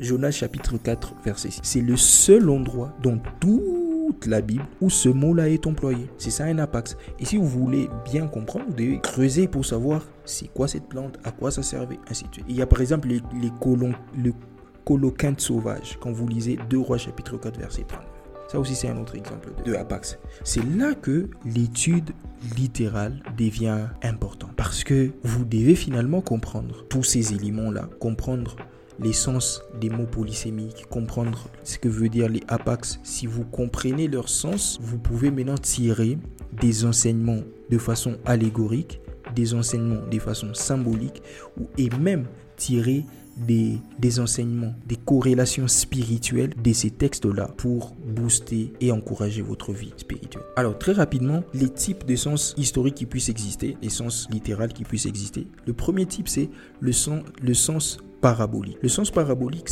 Jonas 0.00 0.32
chapitre 0.32 0.76
4 0.76 1.14
verset 1.24 1.50
6. 1.50 1.60
C'est 1.62 1.80
le 1.80 1.96
seul 1.96 2.50
endroit 2.50 2.92
dans 3.02 3.18
toute 3.40 4.26
la 4.26 4.40
Bible 4.40 4.64
où 4.80 4.90
ce 4.90 5.08
mot-là 5.08 5.48
est 5.48 5.66
employé. 5.66 6.08
C'est 6.18 6.30
ça 6.30 6.44
un 6.44 6.58
apax. 6.58 6.96
Et 7.20 7.24
si 7.24 7.36
vous 7.36 7.46
voulez 7.46 7.88
bien 8.04 8.26
comprendre, 8.26 8.66
vous 8.68 8.74
devez 8.74 9.00
creuser 9.00 9.46
pour 9.46 9.64
savoir 9.64 10.04
c'est 10.24 10.48
quoi 10.48 10.66
cette 10.66 10.88
plante, 10.88 11.18
à 11.22 11.30
quoi 11.30 11.52
ça 11.52 11.62
servait, 11.62 12.00
ainsi 12.10 12.24
de 12.24 12.32
suite. 12.32 12.46
Il 12.48 12.56
y 12.56 12.62
a 12.62 12.66
par 12.66 12.80
exemple 12.80 13.08
les, 13.08 13.22
les 13.40 13.52
colons, 13.60 13.94
le 14.18 14.32
coloquinte 14.84 15.40
sauvage 15.40 15.96
quand 16.00 16.12
vous 16.12 16.26
lisez 16.26 16.58
2 16.68 16.78
Rois 16.78 16.98
chapitre 16.98 17.36
4 17.38 17.58
verset 17.58 17.84
30. 17.86 18.00
Ça 18.48 18.58
aussi, 18.60 18.74
c'est 18.74 18.88
un 18.88 18.98
autre 18.98 19.16
exemple 19.16 19.50
de, 19.64 19.74
Apax. 19.74 20.18
C'est 20.44 20.64
là 20.76 20.94
que 20.94 21.28
l'étude 21.44 22.10
littérale 22.56 23.22
devient 23.36 23.86
importante. 24.02 24.52
Parce 24.56 24.84
que 24.84 25.10
vous 25.22 25.44
devez 25.44 25.74
finalement 25.74 26.20
comprendre 26.20 26.84
tous 26.88 27.02
ces 27.02 27.32
éléments-là, 27.32 27.88
comprendre 28.00 28.56
l'essence 29.00 29.62
des 29.80 29.90
mots 29.90 30.06
polysémiques, 30.06 30.86
comprendre 30.88 31.48
ce 31.64 31.78
que 31.78 31.88
veut 31.88 32.08
dire 32.08 32.28
les 32.28 32.42
apax. 32.48 33.00
Si 33.02 33.26
vous 33.26 33.44
comprenez 33.44 34.08
leur 34.08 34.28
sens, 34.28 34.78
vous 34.80 34.98
pouvez 34.98 35.30
maintenant 35.30 35.58
tirer 35.58 36.18
des 36.52 36.84
enseignements 36.84 37.42
de 37.70 37.78
façon 37.78 38.18
allégorique, 38.24 39.00
des 39.34 39.54
enseignements 39.54 40.06
de 40.08 40.18
façon 40.18 40.54
symbolique, 40.54 41.22
et 41.76 41.90
même 41.98 42.26
tirer 42.56 43.04
des, 43.36 43.78
des 43.98 44.20
enseignements, 44.20 44.74
des 44.86 44.96
corrélations 44.96 45.68
spirituelles 45.68 46.54
de 46.62 46.72
ces 46.72 46.90
textes-là 46.90 47.48
pour 47.56 47.94
booster 48.06 48.72
et 48.80 48.92
encourager 48.92 49.42
votre 49.42 49.72
vie 49.72 49.92
spirituelle. 49.96 50.44
Alors 50.56 50.78
très 50.78 50.92
rapidement, 50.92 51.42
les 51.52 51.68
types 51.68 52.06
de 52.06 52.16
sens 52.16 52.54
historiques 52.56 52.94
qui 52.94 53.06
puissent 53.06 53.28
exister, 53.28 53.76
les 53.82 53.90
sens 53.90 54.28
littéral 54.30 54.72
qui 54.72 54.84
puissent 54.84 55.06
exister. 55.06 55.46
Le 55.66 55.72
premier 55.72 56.06
type, 56.06 56.28
c'est 56.28 56.48
le, 56.80 56.92
sens, 56.92 57.22
le 57.42 57.54
sens 57.54 57.98
parabolique. 58.20 58.78
Le 58.82 58.88
sens 58.88 59.10
parabolique, 59.10 59.68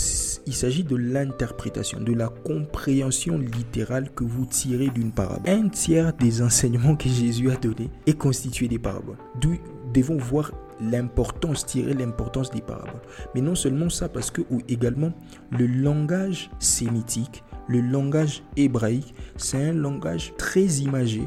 il 0.47 0.53
s'agit 0.53 0.85
de 0.85 0.97
l'interprétation, 0.97 2.01
de 2.01 2.13
la 2.13 2.29
compréhension 2.29 3.39
littérale 3.39 4.11
que 4.15 4.25
vous 4.25 4.45
tirez 4.45 4.91
d'une 4.91 5.11
parabole. 5.11 5.51
Un 5.51 5.69
tiers 5.69 6.13
des 6.13 6.43
enseignements 6.43 6.97
que 6.97 7.09
Jésus 7.09 7.51
a 7.51 7.57
donnés 7.57 7.89
est 8.07 8.19
constitué 8.19 8.69
des 8.69 8.79
paraboles. 8.79 9.17
D'où 9.41 9.57
devons 9.95 10.19
voir 10.19 10.53
l'importance, 10.81 11.67
tirer 11.67 11.95
l'importance 11.95 12.51
des 12.51 12.61
paraboles. 12.61 13.03
Mais 13.35 13.41
non 13.41 13.55
seulement 13.55 13.91
ça, 13.91 14.09
parce 14.09 14.31
que 14.31 14.43
ou 14.51 14.61
également 14.69 15.13
le 15.51 15.67
langage 15.67 16.51
sémitique, 16.59 17.45
le 17.69 17.81
langage 17.81 18.43
hébraïque, 18.57 19.15
c'est 19.37 19.69
un 19.71 19.73
langage 19.73 20.33
très 20.37 20.65
imagé 20.65 21.23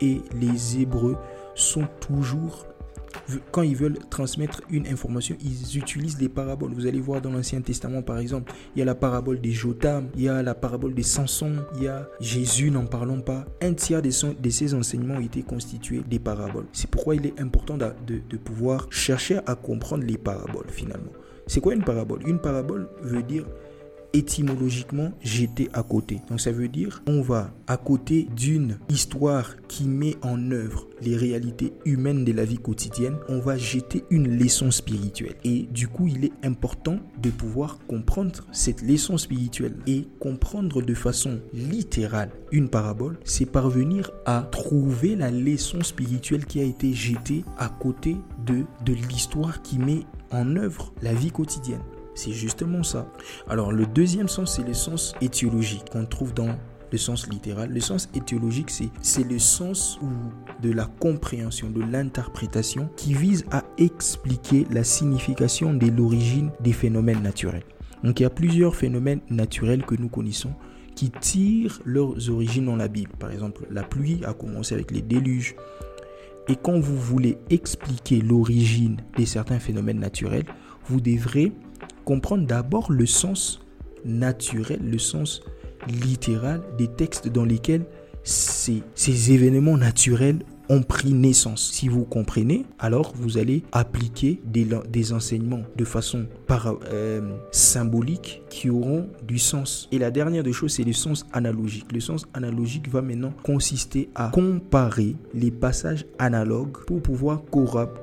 et 0.00 0.22
les 0.40 0.80
Hébreux 0.80 1.16
sont 1.54 1.86
toujours 2.00 2.66
quand 3.50 3.62
ils 3.62 3.76
veulent 3.76 3.98
transmettre 4.10 4.62
une 4.70 4.86
information, 4.86 5.36
ils 5.40 5.78
utilisent 5.78 6.16
des 6.16 6.28
paraboles. 6.28 6.72
Vous 6.74 6.86
allez 6.86 7.00
voir 7.00 7.20
dans 7.20 7.30
l'Ancien 7.30 7.60
Testament, 7.60 8.02
par 8.02 8.18
exemple, 8.18 8.52
il 8.74 8.80
y 8.80 8.82
a 8.82 8.84
la 8.84 8.94
parabole 8.94 9.40
des 9.40 9.52
Jotam, 9.52 10.08
il 10.16 10.22
y 10.22 10.28
a 10.28 10.42
la 10.42 10.54
parabole 10.54 10.94
des 10.94 11.02
Samson, 11.02 11.56
il 11.76 11.84
y 11.84 11.88
a 11.88 12.08
Jésus, 12.20 12.70
n'en 12.70 12.86
parlons 12.86 13.20
pas. 13.20 13.46
Un 13.60 13.74
tiers 13.74 14.02
de, 14.02 14.10
son, 14.10 14.34
de 14.38 14.50
ces 14.50 14.74
enseignements 14.74 15.14
ont 15.14 15.20
été 15.20 15.42
constitués 15.42 16.02
des 16.08 16.18
paraboles. 16.18 16.66
C'est 16.72 16.90
pourquoi 16.90 17.14
il 17.14 17.26
est 17.26 17.40
important 17.40 17.76
de 17.76 18.36
pouvoir 18.36 18.86
chercher 18.90 19.38
à 19.46 19.54
comprendre 19.54 20.04
les 20.04 20.18
paraboles, 20.18 20.68
finalement. 20.68 21.12
C'est 21.46 21.60
quoi 21.60 21.74
une 21.74 21.82
parabole? 21.82 22.20
Une 22.28 22.38
parabole 22.38 22.88
veut 23.02 23.22
dire 23.22 23.44
étymologiquement 24.12 25.12
j'étais 25.22 25.68
à 25.72 25.82
côté. 25.82 26.20
Donc 26.28 26.40
ça 26.40 26.52
veut 26.52 26.68
dire 26.68 27.02
on 27.06 27.22
va 27.22 27.52
à 27.66 27.76
côté 27.76 28.28
d'une 28.36 28.78
histoire 28.88 29.56
qui 29.68 29.84
met 29.84 30.16
en 30.22 30.50
œuvre 30.50 30.88
les 31.02 31.16
réalités 31.16 31.72
humaines 31.84 32.24
de 32.24 32.32
la 32.32 32.44
vie 32.44 32.58
quotidienne, 32.58 33.16
on 33.28 33.40
va 33.40 33.56
jeter 33.56 34.04
une 34.10 34.36
leçon 34.36 34.70
spirituelle. 34.70 35.36
Et 35.44 35.68
du 35.70 35.88
coup, 35.88 36.06
il 36.08 36.24
est 36.24 36.32
important 36.42 36.98
de 37.22 37.30
pouvoir 37.30 37.78
comprendre 37.86 38.46
cette 38.52 38.82
leçon 38.82 39.16
spirituelle 39.18 39.76
et 39.86 40.06
comprendre 40.18 40.82
de 40.82 40.94
façon 40.94 41.40
littérale 41.52 42.30
une 42.52 42.68
parabole, 42.68 43.18
c'est 43.24 43.46
parvenir 43.46 44.10
à 44.26 44.42
trouver 44.50 45.16
la 45.16 45.30
leçon 45.30 45.82
spirituelle 45.82 46.44
qui 46.44 46.60
a 46.60 46.64
été 46.64 46.92
jetée 46.92 47.44
à 47.58 47.68
côté 47.68 48.16
de, 48.44 48.64
de 48.84 48.92
l'histoire 48.92 49.62
qui 49.62 49.78
met 49.78 50.00
en 50.32 50.56
œuvre 50.56 50.92
la 51.02 51.14
vie 51.14 51.30
quotidienne. 51.30 51.80
C'est 52.22 52.32
justement 52.32 52.82
ça. 52.82 53.06
Alors 53.48 53.72
le 53.72 53.86
deuxième 53.86 54.28
sens, 54.28 54.56
c'est 54.56 54.62
le 54.62 54.74
sens 54.74 55.14
étiologique 55.22 55.88
qu'on 55.90 56.04
trouve 56.04 56.34
dans 56.34 56.54
le 56.92 56.98
sens 56.98 57.26
littéral. 57.30 57.70
Le 57.70 57.80
sens 57.80 58.10
étiologique, 58.14 58.70
c'est 59.00 59.24
le 59.24 59.38
sens 59.38 59.98
de 60.60 60.70
la 60.70 60.84
compréhension, 60.84 61.70
de 61.70 61.80
l'interprétation 61.80 62.90
qui 62.94 63.14
vise 63.14 63.46
à 63.50 63.64
expliquer 63.78 64.66
la 64.70 64.84
signification 64.84 65.72
de 65.72 65.86
l'origine 65.86 66.50
des 66.60 66.74
phénomènes 66.74 67.22
naturels. 67.22 67.64
Donc 68.04 68.20
il 68.20 68.24
y 68.24 68.26
a 68.26 68.30
plusieurs 68.30 68.76
phénomènes 68.76 69.22
naturels 69.30 69.86
que 69.86 69.94
nous 69.94 70.10
connaissons 70.10 70.52
qui 70.94 71.10
tirent 71.10 71.80
leurs 71.86 72.28
origines 72.28 72.66
dans 72.66 72.76
la 72.76 72.88
Bible. 72.88 73.12
Par 73.18 73.30
exemple, 73.30 73.66
la 73.70 73.82
pluie 73.82 74.20
a 74.26 74.34
commencé 74.34 74.74
avec 74.74 74.90
les 74.90 75.00
déluges. 75.00 75.56
Et 76.48 76.56
quand 76.56 76.78
vous 76.78 76.98
voulez 76.98 77.38
expliquer 77.48 78.20
l'origine 78.20 78.98
de 79.16 79.24
certains 79.24 79.58
phénomènes 79.58 80.00
naturels, 80.00 80.44
vous 80.86 81.00
devrez 81.00 81.52
comprendre 82.04 82.46
d'abord 82.46 82.90
le 82.90 83.06
sens 83.06 83.60
naturel, 84.04 84.80
le 84.82 84.98
sens 84.98 85.42
littéral 85.88 86.62
des 86.78 86.88
textes 86.88 87.28
dans 87.28 87.44
lesquels 87.44 87.84
ces, 88.22 88.82
événements 89.32 89.76
naturels 89.76 90.40
ont 90.68 90.82
pris 90.82 91.12
naissance. 91.12 91.70
Si 91.72 91.88
vous 91.88 92.04
comprenez, 92.04 92.64
alors 92.78 93.12
vous 93.16 93.38
allez 93.38 93.64
appliquer 93.72 94.40
des, 94.44 95.12
enseignements 95.12 95.62
de 95.76 95.84
façon 95.84 96.26
euh, 96.92 97.36
symbolique 97.50 98.42
qui 98.50 98.68
auront 98.68 99.08
du 99.26 99.38
sens. 99.38 99.88
Et 99.92 99.98
la 99.98 100.10
dernière 100.10 100.42
des 100.42 100.52
choses, 100.52 100.72
c'est 100.72 100.84
le 100.84 100.92
sens 100.92 101.24
analogique. 101.32 101.90
Le 101.92 102.00
sens 102.00 102.26
analogique 102.34 102.88
va 102.88 103.00
maintenant 103.00 103.32
consister 103.42 104.10
à 104.14 104.28
comparer 104.28 105.16
les 105.32 105.50
passages 105.50 106.04
analogues 106.18 106.84
pour 106.86 107.00
pouvoir 107.00 107.42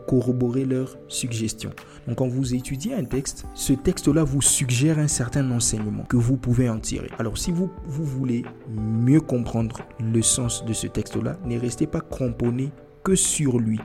corroborer 0.08 0.66
leurs 0.66 0.98
suggestions. 1.08 1.72
Donc 2.08 2.18
quand 2.18 2.27
vous 2.27 2.56
étudiez 2.56 2.96
un 2.96 3.04
texte, 3.04 3.46
ce 3.54 3.74
texte-là 3.74 4.24
vous 4.24 4.42
suggère 4.42 4.98
un 4.98 5.08
certain 5.08 5.51
enseignement 5.51 6.04
que 6.04 6.18
vous 6.18 6.38
pouvez 6.38 6.70
en 6.70 6.80
tirer. 6.80 7.10
Alors 7.20 7.38
si 7.38 7.51
vous, 7.51 7.70
vous 7.86 8.06
voulez 8.06 8.44
mieux 8.70 9.22
comprendre 9.22 9.82
le 10.00 10.22
sens 10.22 10.66
de 10.66 10.74
ce 10.74 10.88
texte-là, 10.88 11.38
ne 11.46 11.60
restez 11.60 11.86
pas 11.86 12.01
cramponné 12.01 12.72
que 13.04 13.16
sur 13.16 13.60
lui. 13.60 13.80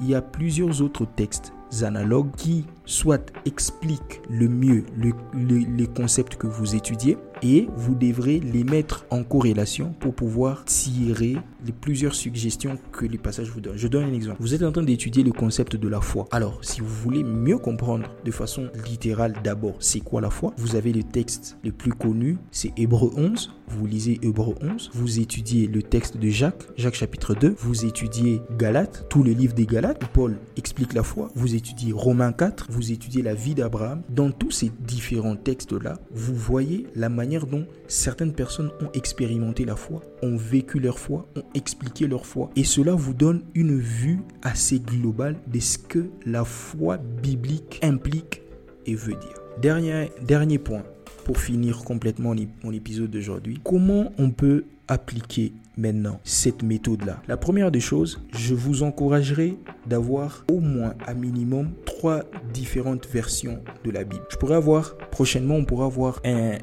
Il 0.00 0.08
y 0.08 0.14
a 0.14 0.22
plusieurs 0.22 0.82
autres 0.82 1.06
textes 1.06 1.52
analogues 1.82 2.30
qui 2.36 2.66
soit 2.86 3.32
expliquent 3.46 4.20
le 4.28 4.48
mieux 4.48 4.84
les 4.96 5.86
concepts 5.86 6.36
que 6.36 6.46
vous 6.46 6.74
étudiez 6.74 7.16
et 7.42 7.68
vous 7.76 7.94
devrez 7.94 8.40
les 8.40 8.64
mettre 8.64 9.04
en 9.10 9.22
corrélation 9.22 9.94
pour 10.00 10.14
pouvoir 10.14 10.64
tirer 10.64 11.36
les 11.64 11.72
plusieurs 11.72 12.14
suggestions 12.14 12.78
que 12.92 13.04
les 13.04 13.18
passages 13.18 13.50
vous 13.50 13.60
donnent. 13.60 13.76
Je 13.76 13.88
donne 13.88 14.04
un 14.04 14.12
exemple. 14.12 14.38
Vous 14.40 14.54
êtes 14.54 14.62
en 14.62 14.72
train 14.72 14.82
d'étudier 14.82 15.22
le 15.22 15.32
concept 15.32 15.76
de 15.76 15.88
la 15.88 16.00
foi. 16.00 16.26
Alors, 16.30 16.58
si 16.62 16.80
vous 16.80 16.88
voulez 16.88 17.22
mieux 17.22 17.58
comprendre 17.58 18.08
de 18.24 18.30
façon 18.30 18.70
littérale 18.88 19.34
d'abord 19.42 19.76
c'est 19.80 20.00
quoi 20.00 20.20
la 20.20 20.30
foi, 20.30 20.54
vous 20.56 20.76
avez 20.76 20.92
le 20.92 21.02
texte 21.02 21.58
le 21.64 21.72
plus 21.72 21.92
connu, 21.92 22.38
c'est 22.50 22.72
Hébreu 22.78 23.10
11. 23.16 23.52
Vous 23.66 23.86
lisez 23.86 24.20
Hébreu 24.22 24.54
11, 24.60 24.90
vous 24.92 25.20
étudiez 25.20 25.66
le 25.66 25.82
texte 25.82 26.18
de 26.18 26.28
Jacques, 26.28 26.64
Jacques 26.76 26.96
chapitre 26.96 27.34
2, 27.34 27.54
vous 27.58 27.86
étudiez 27.86 28.42
Galates, 28.58 29.06
tout 29.08 29.22
le 29.22 29.32
livre 29.32 29.54
des 29.54 29.64
Galates, 29.64 30.04
Paul 30.12 30.36
explique 30.58 30.92
la 30.92 31.02
foi, 31.02 31.30
vous 31.34 31.54
étudiez 31.54 31.92
Romains 31.92 32.32
4, 32.32 32.66
vous 32.74 32.90
étudiez 32.90 33.22
la 33.22 33.34
vie 33.34 33.54
d'Abraham, 33.54 34.02
dans 34.08 34.32
tous 34.32 34.50
ces 34.50 34.72
différents 34.80 35.36
textes-là, 35.36 35.96
vous 36.10 36.34
voyez 36.34 36.86
la 36.96 37.08
manière 37.08 37.46
dont 37.46 37.66
certaines 37.86 38.32
personnes 38.32 38.72
ont 38.80 38.90
expérimenté 38.94 39.64
la 39.64 39.76
foi, 39.76 40.02
ont 40.22 40.36
vécu 40.36 40.80
leur 40.80 40.98
foi, 40.98 41.28
ont 41.36 41.44
expliqué 41.54 42.08
leur 42.08 42.26
foi. 42.26 42.50
Et 42.56 42.64
cela 42.64 42.94
vous 42.94 43.14
donne 43.14 43.42
une 43.54 43.78
vue 43.78 44.18
assez 44.42 44.80
globale 44.80 45.36
de 45.46 45.60
ce 45.60 45.78
que 45.78 46.10
la 46.26 46.44
foi 46.44 46.96
biblique 46.96 47.78
implique 47.82 48.42
et 48.86 48.96
veut 48.96 49.14
dire. 49.14 49.40
Dernier, 49.62 50.10
dernier 50.26 50.58
point, 50.58 50.82
pour 51.24 51.38
finir 51.38 51.84
complètement 51.84 52.34
mon 52.64 52.72
épisode 52.72 53.10
d'aujourd'hui, 53.10 53.60
comment 53.62 54.12
on 54.18 54.30
peut 54.30 54.64
appliquer 54.88 55.52
maintenant 55.76 56.20
cette 56.24 56.62
méthode-là? 56.62 57.22
La 57.28 57.36
première 57.36 57.70
des 57.70 57.80
choses, 57.80 58.20
je 58.36 58.54
vous 58.54 58.82
encouragerai 58.82 59.56
d'avoir 59.86 60.44
au 60.50 60.58
moins 60.60 60.94
à 61.06 61.14
minimum 61.14 61.70
différentes 62.52 63.08
versions 63.08 63.60
de 63.84 63.90
la 63.90 64.04
Bible. 64.04 64.24
Je 64.30 64.36
pourrais 64.36 64.56
avoir, 64.56 64.96
prochainement, 65.10 65.56
on 65.56 65.64
pourra 65.64 65.86
avoir 65.86 66.20
un, 66.24 66.58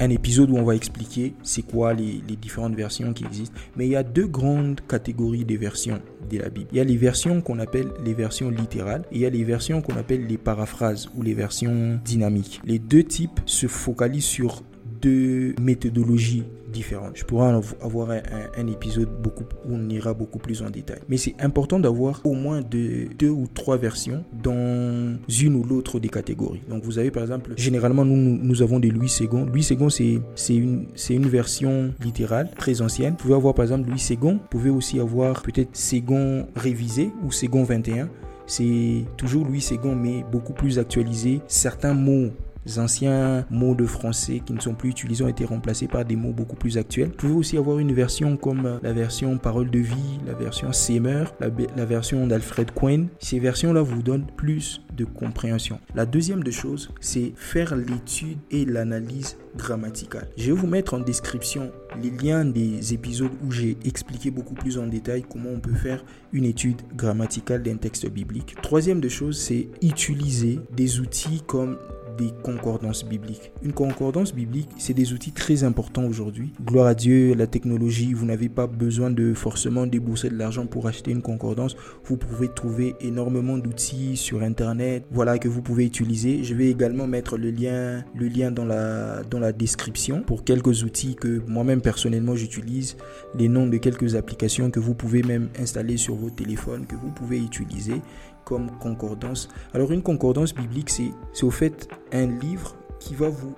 un 0.00 0.10
épisode 0.10 0.50
où 0.50 0.56
on 0.56 0.64
va 0.64 0.74
expliquer 0.74 1.34
c'est 1.42 1.62
quoi 1.62 1.94
les, 1.94 2.22
les, 2.28 2.36
différentes 2.36 2.74
versions 2.74 3.12
qui 3.12 3.24
existent. 3.24 3.54
Mais 3.76 3.86
il 3.86 3.90
y 3.90 3.96
a 3.96 4.02
deux 4.02 4.26
grandes 4.26 4.80
catégories 4.88 5.44
de 5.44 5.56
versions 5.56 6.00
de 6.30 6.38
la 6.38 6.48
Bible. 6.48 6.68
Il 6.72 6.78
y 6.78 6.80
a 6.80 6.84
les 6.84 6.96
versions 6.96 7.40
qu'on 7.40 7.58
appelle 7.58 7.90
les 8.04 8.14
versions 8.14 8.50
littérales 8.50 9.04
et 9.12 9.16
il 9.16 9.20
y 9.20 9.26
a 9.26 9.30
les 9.30 9.44
versions 9.44 9.82
qu'on 9.82 9.96
appelle 9.96 10.26
les 10.26 10.38
paraphrases 10.38 11.08
ou 11.14 11.22
les 11.22 11.34
versions 11.34 12.00
dynamiques. 12.04 12.60
Les 12.64 12.78
deux 12.78 13.04
types 13.04 13.40
se 13.46 13.66
focalisent 13.66 14.24
sur 14.24 14.62
deux 15.04 15.54
méthodologies 15.60 16.44
différentes. 16.72 17.12
Je 17.14 17.24
pourrais 17.24 17.52
avoir 17.82 18.10
un, 18.10 18.66
épisode 18.66 19.10
beaucoup, 19.22 19.44
où 19.64 19.74
on 19.74 19.88
ira 19.90 20.14
beaucoup 20.14 20.38
plus 20.38 20.62
en 20.62 20.70
détail. 20.70 20.98
Mais 21.08 21.18
c'est 21.18 21.34
important 21.38 21.78
d'avoir 21.78 22.20
au 22.24 22.32
moins 22.32 22.62
deux, 22.62 23.08
ou 23.28 23.46
trois 23.52 23.76
versions 23.76 24.24
dans 24.42 25.16
une 25.28 25.54
ou 25.54 25.62
l'autre 25.62 26.00
des 26.00 26.08
catégories. 26.08 26.62
Donc 26.68 26.82
vous 26.82 26.98
avez 26.98 27.10
par 27.10 27.22
exemple, 27.22 27.52
généralement 27.56 28.04
nous, 28.04 28.16
nous 28.16 28.62
avons 28.62 28.80
des 28.80 28.90
Louis 28.90 29.12
II. 29.20 29.28
Louis 29.46 29.66
II 29.70 29.90
c'est, 29.90 30.20
c'est, 30.34 30.56
une, 30.56 30.86
c'est 30.94 31.14
une 31.14 31.28
version 31.28 31.92
littérale 32.02 32.50
très 32.56 32.80
ancienne. 32.80 33.12
Vous 33.12 33.18
pouvez 33.18 33.34
avoir 33.34 33.54
par 33.54 33.64
exemple 33.64 33.88
Louis 33.88 34.04
II. 34.10 34.16
Vous 34.22 34.38
pouvez 34.50 34.70
aussi 34.70 34.98
avoir 34.98 35.42
peut-être 35.42 35.76
Second 35.76 36.46
révisé 36.56 37.10
ou 37.22 37.30
Second 37.30 37.62
21 37.62 38.08
c'est 38.46 39.04
toujours 39.16 39.46
Louis 39.46 39.66
II 39.70 39.94
mais 39.94 40.24
beaucoup 40.30 40.52
plus 40.52 40.78
actualisé. 40.78 41.40
Certains 41.46 41.94
mots 41.94 42.30
anciens 42.78 43.44
mots 43.50 43.74
de 43.74 43.86
français 43.86 44.40
qui 44.44 44.52
ne 44.52 44.60
sont 44.60 44.74
plus 44.74 44.90
utilisés 44.90 45.24
ont 45.24 45.28
été 45.28 45.44
remplacés 45.44 45.88
par 45.88 46.04
des 46.04 46.16
mots 46.16 46.32
beaucoup 46.32 46.56
plus 46.56 46.78
actuels. 46.78 47.08
Vous 47.08 47.14
pouvez 47.14 47.34
aussi 47.34 47.56
avoir 47.56 47.78
une 47.78 47.92
version 47.92 48.36
comme 48.36 48.80
la 48.82 48.92
version 48.92 49.38
Parole 49.38 49.70
de 49.70 49.78
vie, 49.78 50.20
la 50.26 50.34
version 50.34 50.72
Seymour, 50.72 51.34
la, 51.40 51.84
version 51.84 52.26
d'Alfred 52.26 52.70
Quinn. 52.72 53.08
Ces 53.18 53.38
versions-là 53.38 53.82
vous 53.82 54.02
donnent 54.02 54.26
plus 54.36 54.80
de 54.96 55.04
compréhension. 55.04 55.78
La 55.94 56.06
deuxième 56.06 56.42
des 56.42 56.52
choses, 56.52 56.90
c'est 57.00 57.32
faire 57.36 57.76
l'étude 57.76 58.38
et 58.50 58.64
l'analyse 58.64 59.36
grammaticale. 59.56 60.28
Je 60.36 60.46
vais 60.46 60.58
vous 60.58 60.66
mettre 60.66 60.94
en 60.94 61.00
description 61.00 61.70
les 62.02 62.10
liens 62.10 62.44
des 62.44 62.94
épisodes 62.94 63.30
où 63.44 63.50
j'ai 63.50 63.76
expliqué 63.84 64.30
beaucoup 64.30 64.54
plus 64.54 64.78
en 64.78 64.86
détail 64.86 65.24
comment 65.28 65.50
on 65.54 65.60
peut 65.60 65.74
faire 65.74 66.04
une 66.32 66.44
étude 66.44 66.82
grammaticale 66.96 67.62
d'un 67.62 67.76
texte 67.76 68.08
biblique. 68.08 68.56
Troisième 68.62 69.00
des 69.00 69.08
choses, 69.08 69.38
c'est 69.38 69.68
utiliser 69.82 70.60
des 70.74 71.00
outils 71.00 71.42
comme 71.46 71.76
des 72.16 72.32
concordances 72.42 73.04
bibliques. 73.04 73.52
Une 73.62 73.72
concordance 73.72 74.34
biblique, 74.34 74.68
c'est 74.78 74.94
des 74.94 75.12
outils 75.12 75.32
très 75.32 75.64
importants 75.64 76.04
aujourd'hui. 76.04 76.52
Gloire 76.64 76.86
à 76.86 76.94
Dieu, 76.94 77.34
la 77.34 77.46
technologie, 77.46 78.12
vous 78.12 78.26
n'avez 78.26 78.48
pas 78.48 78.66
besoin 78.66 79.10
de 79.10 79.34
forcément 79.34 79.86
débourser 79.86 80.28
de 80.28 80.36
l'argent 80.36 80.66
pour 80.66 80.86
acheter 80.86 81.10
une 81.10 81.22
concordance. 81.22 81.76
Vous 82.04 82.16
pouvez 82.16 82.48
trouver 82.48 82.94
énormément 83.00 83.58
d'outils 83.58 84.16
sur 84.16 84.42
Internet, 84.42 85.04
voilà, 85.10 85.38
que 85.38 85.48
vous 85.48 85.62
pouvez 85.62 85.84
utiliser. 85.84 86.44
Je 86.44 86.54
vais 86.54 86.68
également 86.68 87.06
mettre 87.06 87.36
le 87.36 87.50
lien, 87.50 88.04
le 88.14 88.28
lien 88.28 88.50
dans 88.50 88.64
la, 88.64 89.22
dans 89.24 89.38
la 89.38 89.52
description 89.52 90.22
pour 90.22 90.44
quelques 90.44 90.82
outils 90.82 91.14
que 91.14 91.42
moi-même 91.48 91.80
personnellement 91.80 92.34
j'utilise, 92.34 92.96
les 93.36 93.48
noms 93.48 93.66
de 93.66 93.76
quelques 93.78 94.14
applications 94.14 94.70
que 94.70 94.80
vous 94.80 94.94
pouvez 94.94 95.22
même 95.22 95.48
installer 95.58 95.96
sur 95.96 96.14
vos 96.14 96.30
téléphones, 96.30 96.86
que 96.86 96.96
vous 96.96 97.10
pouvez 97.10 97.38
utiliser 97.38 98.00
concordance. 98.44 99.48
Alors 99.72 99.92
une 99.92 100.02
concordance 100.02 100.54
biblique, 100.54 100.90
c'est 100.90 101.12
au 101.42 101.50
fait 101.50 101.88
un 102.12 102.26
livre 102.26 102.76
qui 103.00 103.14
va 103.14 103.28
vous, 103.28 103.54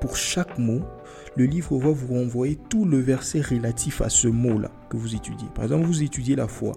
pour 0.00 0.16
chaque 0.16 0.58
mot, 0.58 0.80
le 1.36 1.44
livre 1.44 1.76
va 1.78 1.90
vous 1.90 2.14
renvoyer 2.14 2.56
tout 2.70 2.84
le 2.84 2.98
verset 2.98 3.40
relatif 3.40 4.00
à 4.00 4.08
ce 4.08 4.28
mot-là 4.28 4.70
que 4.88 4.96
vous 4.96 5.14
étudiez. 5.14 5.48
Par 5.54 5.64
exemple, 5.64 5.84
vous 5.84 6.02
étudiez 6.02 6.34
la 6.34 6.48
foi. 6.48 6.72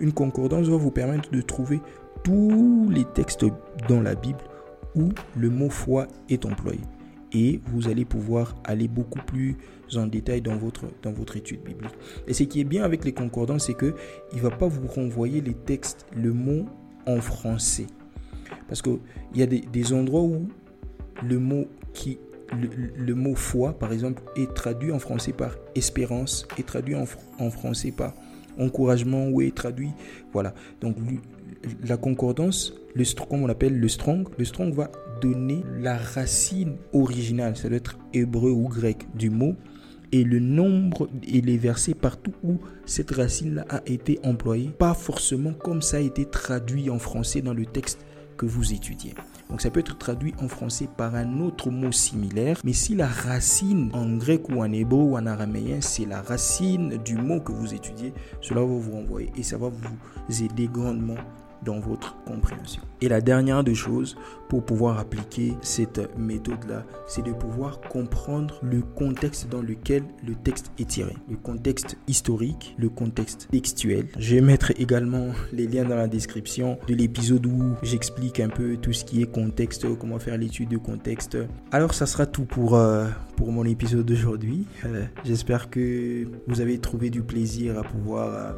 Une 0.00 0.12
concordance 0.12 0.66
va 0.66 0.76
vous 0.76 0.90
permettre 0.90 1.30
de 1.30 1.40
trouver 1.40 1.80
tous 2.22 2.88
les 2.90 3.04
textes 3.04 3.44
dans 3.88 4.00
la 4.00 4.14
Bible 4.14 4.40
où 4.94 5.08
le 5.36 5.50
mot 5.50 5.70
foi 5.70 6.06
est 6.28 6.44
employé. 6.44 6.80
Et 7.32 7.60
vous 7.66 7.88
allez 7.88 8.04
pouvoir 8.04 8.54
aller 8.64 8.86
beaucoup 8.86 9.18
plus 9.26 9.56
en 9.96 10.06
détail 10.06 10.40
dans 10.40 10.56
votre, 10.56 10.84
dans 11.02 11.12
votre 11.12 11.36
étude 11.36 11.62
biblique. 11.62 11.94
Et 12.28 12.34
ce 12.34 12.44
qui 12.44 12.60
est 12.60 12.64
bien 12.64 12.84
avec 12.84 13.04
les 13.04 13.12
concordances, 13.12 13.66
c'est 13.66 13.76
qu'il 13.76 13.94
ne 14.34 14.40
va 14.40 14.50
pas 14.50 14.68
vous 14.68 14.86
renvoyer 14.86 15.40
les 15.40 15.54
textes, 15.54 16.06
le 16.14 16.32
mot 16.32 16.66
en 17.06 17.20
français. 17.20 17.86
Parce 18.68 18.82
qu'il 18.82 18.98
y 19.34 19.42
a 19.42 19.46
des, 19.46 19.92
endroits 19.92 20.22
où 20.22 20.48
le 21.22 21.38
mot 21.38 21.66
qui 21.92 22.18
le, 22.96 23.14
mot 23.14 23.34
foi, 23.34 23.78
par 23.78 23.92
exemple, 23.92 24.22
est 24.36 24.52
traduit 24.54 24.92
en 24.92 24.98
français 24.98 25.32
par 25.32 25.56
espérance, 25.74 26.46
est 26.58 26.66
traduit 26.66 26.94
en, 26.94 27.04
en 27.38 27.50
français 27.50 27.90
par 27.90 28.14
encouragement 28.58 29.28
ou 29.28 29.40
est 29.40 29.54
traduit. 29.54 29.90
Voilà. 30.32 30.54
Donc, 30.80 30.96
la 31.84 31.96
concordance, 31.96 32.74
le, 32.94 33.04
comme 33.26 33.42
on 33.42 33.46
l'appelle 33.46 33.78
le 33.78 33.88
strong, 33.88 34.28
le 34.38 34.44
strong 34.44 34.72
va 34.72 34.90
donner 35.20 35.64
la 35.80 35.96
racine 35.96 36.76
originale, 36.92 37.56
ça 37.56 37.68
doit 37.68 37.78
être 37.78 37.98
hébreu 38.12 38.50
ou 38.50 38.68
grec 38.68 39.06
du 39.14 39.30
mot, 39.30 39.54
et 40.12 40.24
le 40.24 40.38
nombre 40.38 41.08
et 41.26 41.40
les 41.40 41.56
versets 41.56 41.94
partout 41.94 42.34
où 42.42 42.58
cette 42.86 43.10
racine-là 43.10 43.64
a 43.68 43.82
été 43.86 44.18
employée, 44.24 44.70
pas 44.70 44.94
forcément 44.94 45.52
comme 45.52 45.82
ça 45.82 45.98
a 45.98 46.00
été 46.00 46.24
traduit 46.24 46.90
en 46.90 46.98
français 46.98 47.40
dans 47.42 47.54
le 47.54 47.66
texte 47.66 47.98
que 48.36 48.46
vous 48.46 48.72
étudiez. 48.72 49.14
Donc 49.50 49.60
ça 49.60 49.70
peut 49.70 49.80
être 49.80 49.98
traduit 49.98 50.34
en 50.40 50.48
français 50.48 50.88
par 50.96 51.14
un 51.14 51.40
autre 51.40 51.70
mot 51.70 51.92
similaire, 51.92 52.58
mais 52.64 52.72
si 52.72 52.94
la 52.94 53.06
racine 53.06 53.90
en 53.92 54.16
grec 54.16 54.48
ou 54.48 54.60
en 54.60 54.72
hébreu 54.72 55.02
ou 55.02 55.16
en 55.16 55.26
araméen, 55.26 55.80
c'est 55.80 56.06
la 56.06 56.22
racine 56.22 56.98
du 57.04 57.16
mot 57.16 57.40
que 57.40 57.52
vous 57.52 57.74
étudiez, 57.74 58.12
cela 58.40 58.60
va 58.60 58.66
vous 58.66 58.92
renvoyer 58.92 59.30
et 59.36 59.42
ça 59.42 59.56
va 59.56 59.68
vous 59.68 60.42
aider 60.42 60.68
grandement 60.72 61.16
dans 61.64 61.80
votre 61.80 62.16
compréhension. 62.24 62.82
Et 63.00 63.08
la 63.08 63.20
dernière 63.20 63.64
des 63.64 63.74
choses 63.74 64.16
pour 64.48 64.64
pouvoir 64.64 64.98
appliquer 64.98 65.54
cette 65.62 66.16
méthode-là, 66.16 66.84
c'est 67.06 67.24
de 67.24 67.32
pouvoir 67.32 67.80
comprendre 67.80 68.58
le 68.62 68.82
contexte 68.82 69.48
dans 69.48 69.62
lequel 69.62 70.04
le 70.26 70.34
texte 70.34 70.70
est 70.78 70.88
tiré. 70.88 71.14
Le 71.28 71.36
contexte 71.36 71.96
historique, 72.06 72.74
le 72.78 72.88
contexte 72.88 73.48
textuel. 73.50 74.06
Je 74.18 74.36
vais 74.36 74.40
mettre 74.40 74.72
également 74.78 75.28
les 75.52 75.66
liens 75.66 75.84
dans 75.84 75.96
la 75.96 76.08
description 76.08 76.78
de 76.88 76.94
l'épisode 76.94 77.46
où 77.46 77.74
j'explique 77.82 78.40
un 78.40 78.48
peu 78.48 78.76
tout 78.76 78.92
ce 78.92 79.04
qui 79.04 79.22
est 79.22 79.30
contexte, 79.30 79.86
comment 79.98 80.18
faire 80.18 80.38
l'étude 80.38 80.68
de 80.68 80.78
contexte. 80.78 81.36
Alors 81.72 81.94
ça 81.94 82.06
sera 82.06 82.26
tout 82.26 82.44
pour, 82.44 82.74
euh, 82.74 83.08
pour 83.36 83.52
mon 83.52 83.64
épisode 83.64 84.06
d'aujourd'hui. 84.06 84.66
Euh, 84.84 85.04
j'espère 85.24 85.70
que 85.70 86.24
vous 86.46 86.60
avez 86.60 86.78
trouvé 86.78 87.10
du 87.10 87.22
plaisir 87.22 87.78
à 87.78 87.82
pouvoir... 87.82 88.34
Euh, 88.34 88.52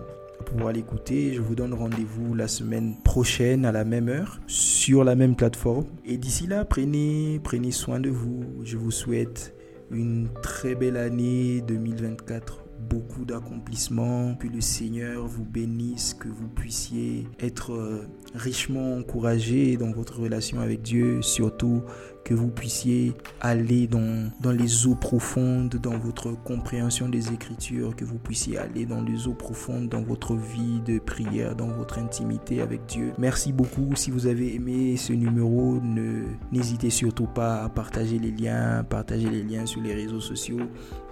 pouvoir 0.46 0.72
l'écouter. 0.72 1.34
Je 1.34 1.42
vous 1.42 1.54
donne 1.54 1.74
rendez-vous 1.74 2.34
la 2.34 2.48
semaine 2.48 2.96
prochaine 3.02 3.66
à 3.66 3.72
la 3.72 3.84
même 3.84 4.08
heure 4.08 4.40
sur 4.46 5.04
la 5.04 5.14
même 5.14 5.36
plateforme. 5.36 5.86
Et 6.06 6.16
d'ici 6.16 6.46
là, 6.46 6.64
prenez, 6.64 7.40
prenez 7.44 7.72
soin 7.72 8.00
de 8.00 8.08
vous. 8.08 8.44
Je 8.64 8.76
vous 8.76 8.90
souhaite 8.90 9.54
une 9.90 10.28
très 10.42 10.74
belle 10.74 10.96
année 10.96 11.62
2024 11.66 12.65
beaucoup 12.80 13.24
d'accomplissements, 13.24 14.34
que 14.34 14.48
le 14.48 14.60
Seigneur 14.60 15.26
vous 15.26 15.44
bénisse, 15.44 16.14
que 16.14 16.28
vous 16.28 16.48
puissiez 16.48 17.26
être 17.40 17.72
euh, 17.72 18.06
richement 18.34 18.96
encouragé 18.96 19.76
dans 19.76 19.92
votre 19.92 20.20
relation 20.20 20.60
avec 20.60 20.82
Dieu, 20.82 21.22
surtout 21.22 21.82
que 22.24 22.34
vous 22.34 22.48
puissiez 22.48 23.14
aller 23.40 23.86
dans, 23.86 24.30
dans 24.40 24.50
les 24.50 24.88
eaux 24.88 24.96
profondes, 24.96 25.76
dans 25.76 25.96
votre 25.96 26.32
compréhension 26.32 27.08
des 27.08 27.32
Écritures, 27.32 27.94
que 27.94 28.04
vous 28.04 28.18
puissiez 28.18 28.58
aller 28.58 28.84
dans 28.84 29.00
les 29.00 29.28
eaux 29.28 29.34
profondes, 29.34 29.88
dans 29.88 30.02
votre 30.02 30.34
vie 30.34 30.80
de 30.84 30.98
prière, 30.98 31.54
dans 31.54 31.68
votre 31.68 32.00
intimité 32.00 32.60
avec 32.60 32.84
Dieu. 32.86 33.12
Merci 33.16 33.52
beaucoup. 33.52 33.94
Si 33.94 34.10
vous 34.10 34.26
avez 34.26 34.56
aimé 34.56 34.96
ce 34.96 35.12
numéro, 35.12 35.80
n'hésitez 36.50 36.90
surtout 36.90 37.28
pas 37.28 37.62
à 37.62 37.68
partager 37.68 38.18
les 38.18 38.32
liens, 38.32 38.82
partager 38.82 39.30
les 39.30 39.44
liens 39.44 39.64
sur 39.64 39.80
les 39.80 39.94
réseaux 39.94 40.20
sociaux. 40.20 40.62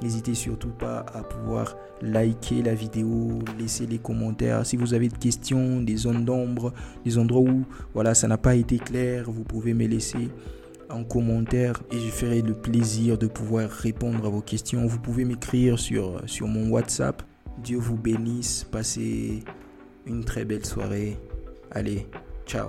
N'hésitez 0.03 0.35
surtout 0.35 0.73
pas 0.73 1.07
à 1.15 1.23
pouvoir 1.23 1.54
liker 2.03 2.63
la 2.63 2.75
vidéo, 2.75 3.39
laisser 3.59 3.87
les 3.87 3.99
commentaires. 3.99 4.65
Si 4.67 4.77
vous 4.77 4.95
avez 4.95 5.09
des 5.09 5.17
questions, 5.17 5.81
des 5.81 5.97
zones 5.97 6.25
d'ombre, 6.25 6.73
des 7.05 7.19
endroits 7.19 7.43
où 7.43 7.65
voilà, 7.95 8.15
ça 8.15 8.29
n'a 8.29 8.39
pas 8.39 8.55
été 8.55 8.79
clair, 8.79 9.31
vous 9.31 9.45
pouvez 9.45 9.75
me 9.75 9.87
laisser 9.87 10.31
en 10.91 11.05
commentaire 11.05 11.83
et 11.91 11.99
je 11.99 12.11
ferai 12.11 12.43
le 12.43 12.55
plaisir 12.55 13.19
de 13.19 13.27
pouvoir 13.27 13.71
répondre 13.71 14.27
à 14.27 14.29
vos 14.29 14.43
questions. 14.43 14.87
Vous 14.87 14.99
pouvez 14.99 15.25
m'écrire 15.25 15.79
sur, 15.79 16.21
sur 16.27 16.47
mon 16.47 16.71
WhatsApp. 16.71 17.23
Dieu 17.63 17.79
vous 17.79 17.97
bénisse. 17.97 18.65
Passez 18.65 19.43
une 20.07 20.25
très 20.25 20.45
belle 20.45 20.65
soirée. 20.65 21.19
Allez, 21.71 22.07
ciao. 22.47 22.69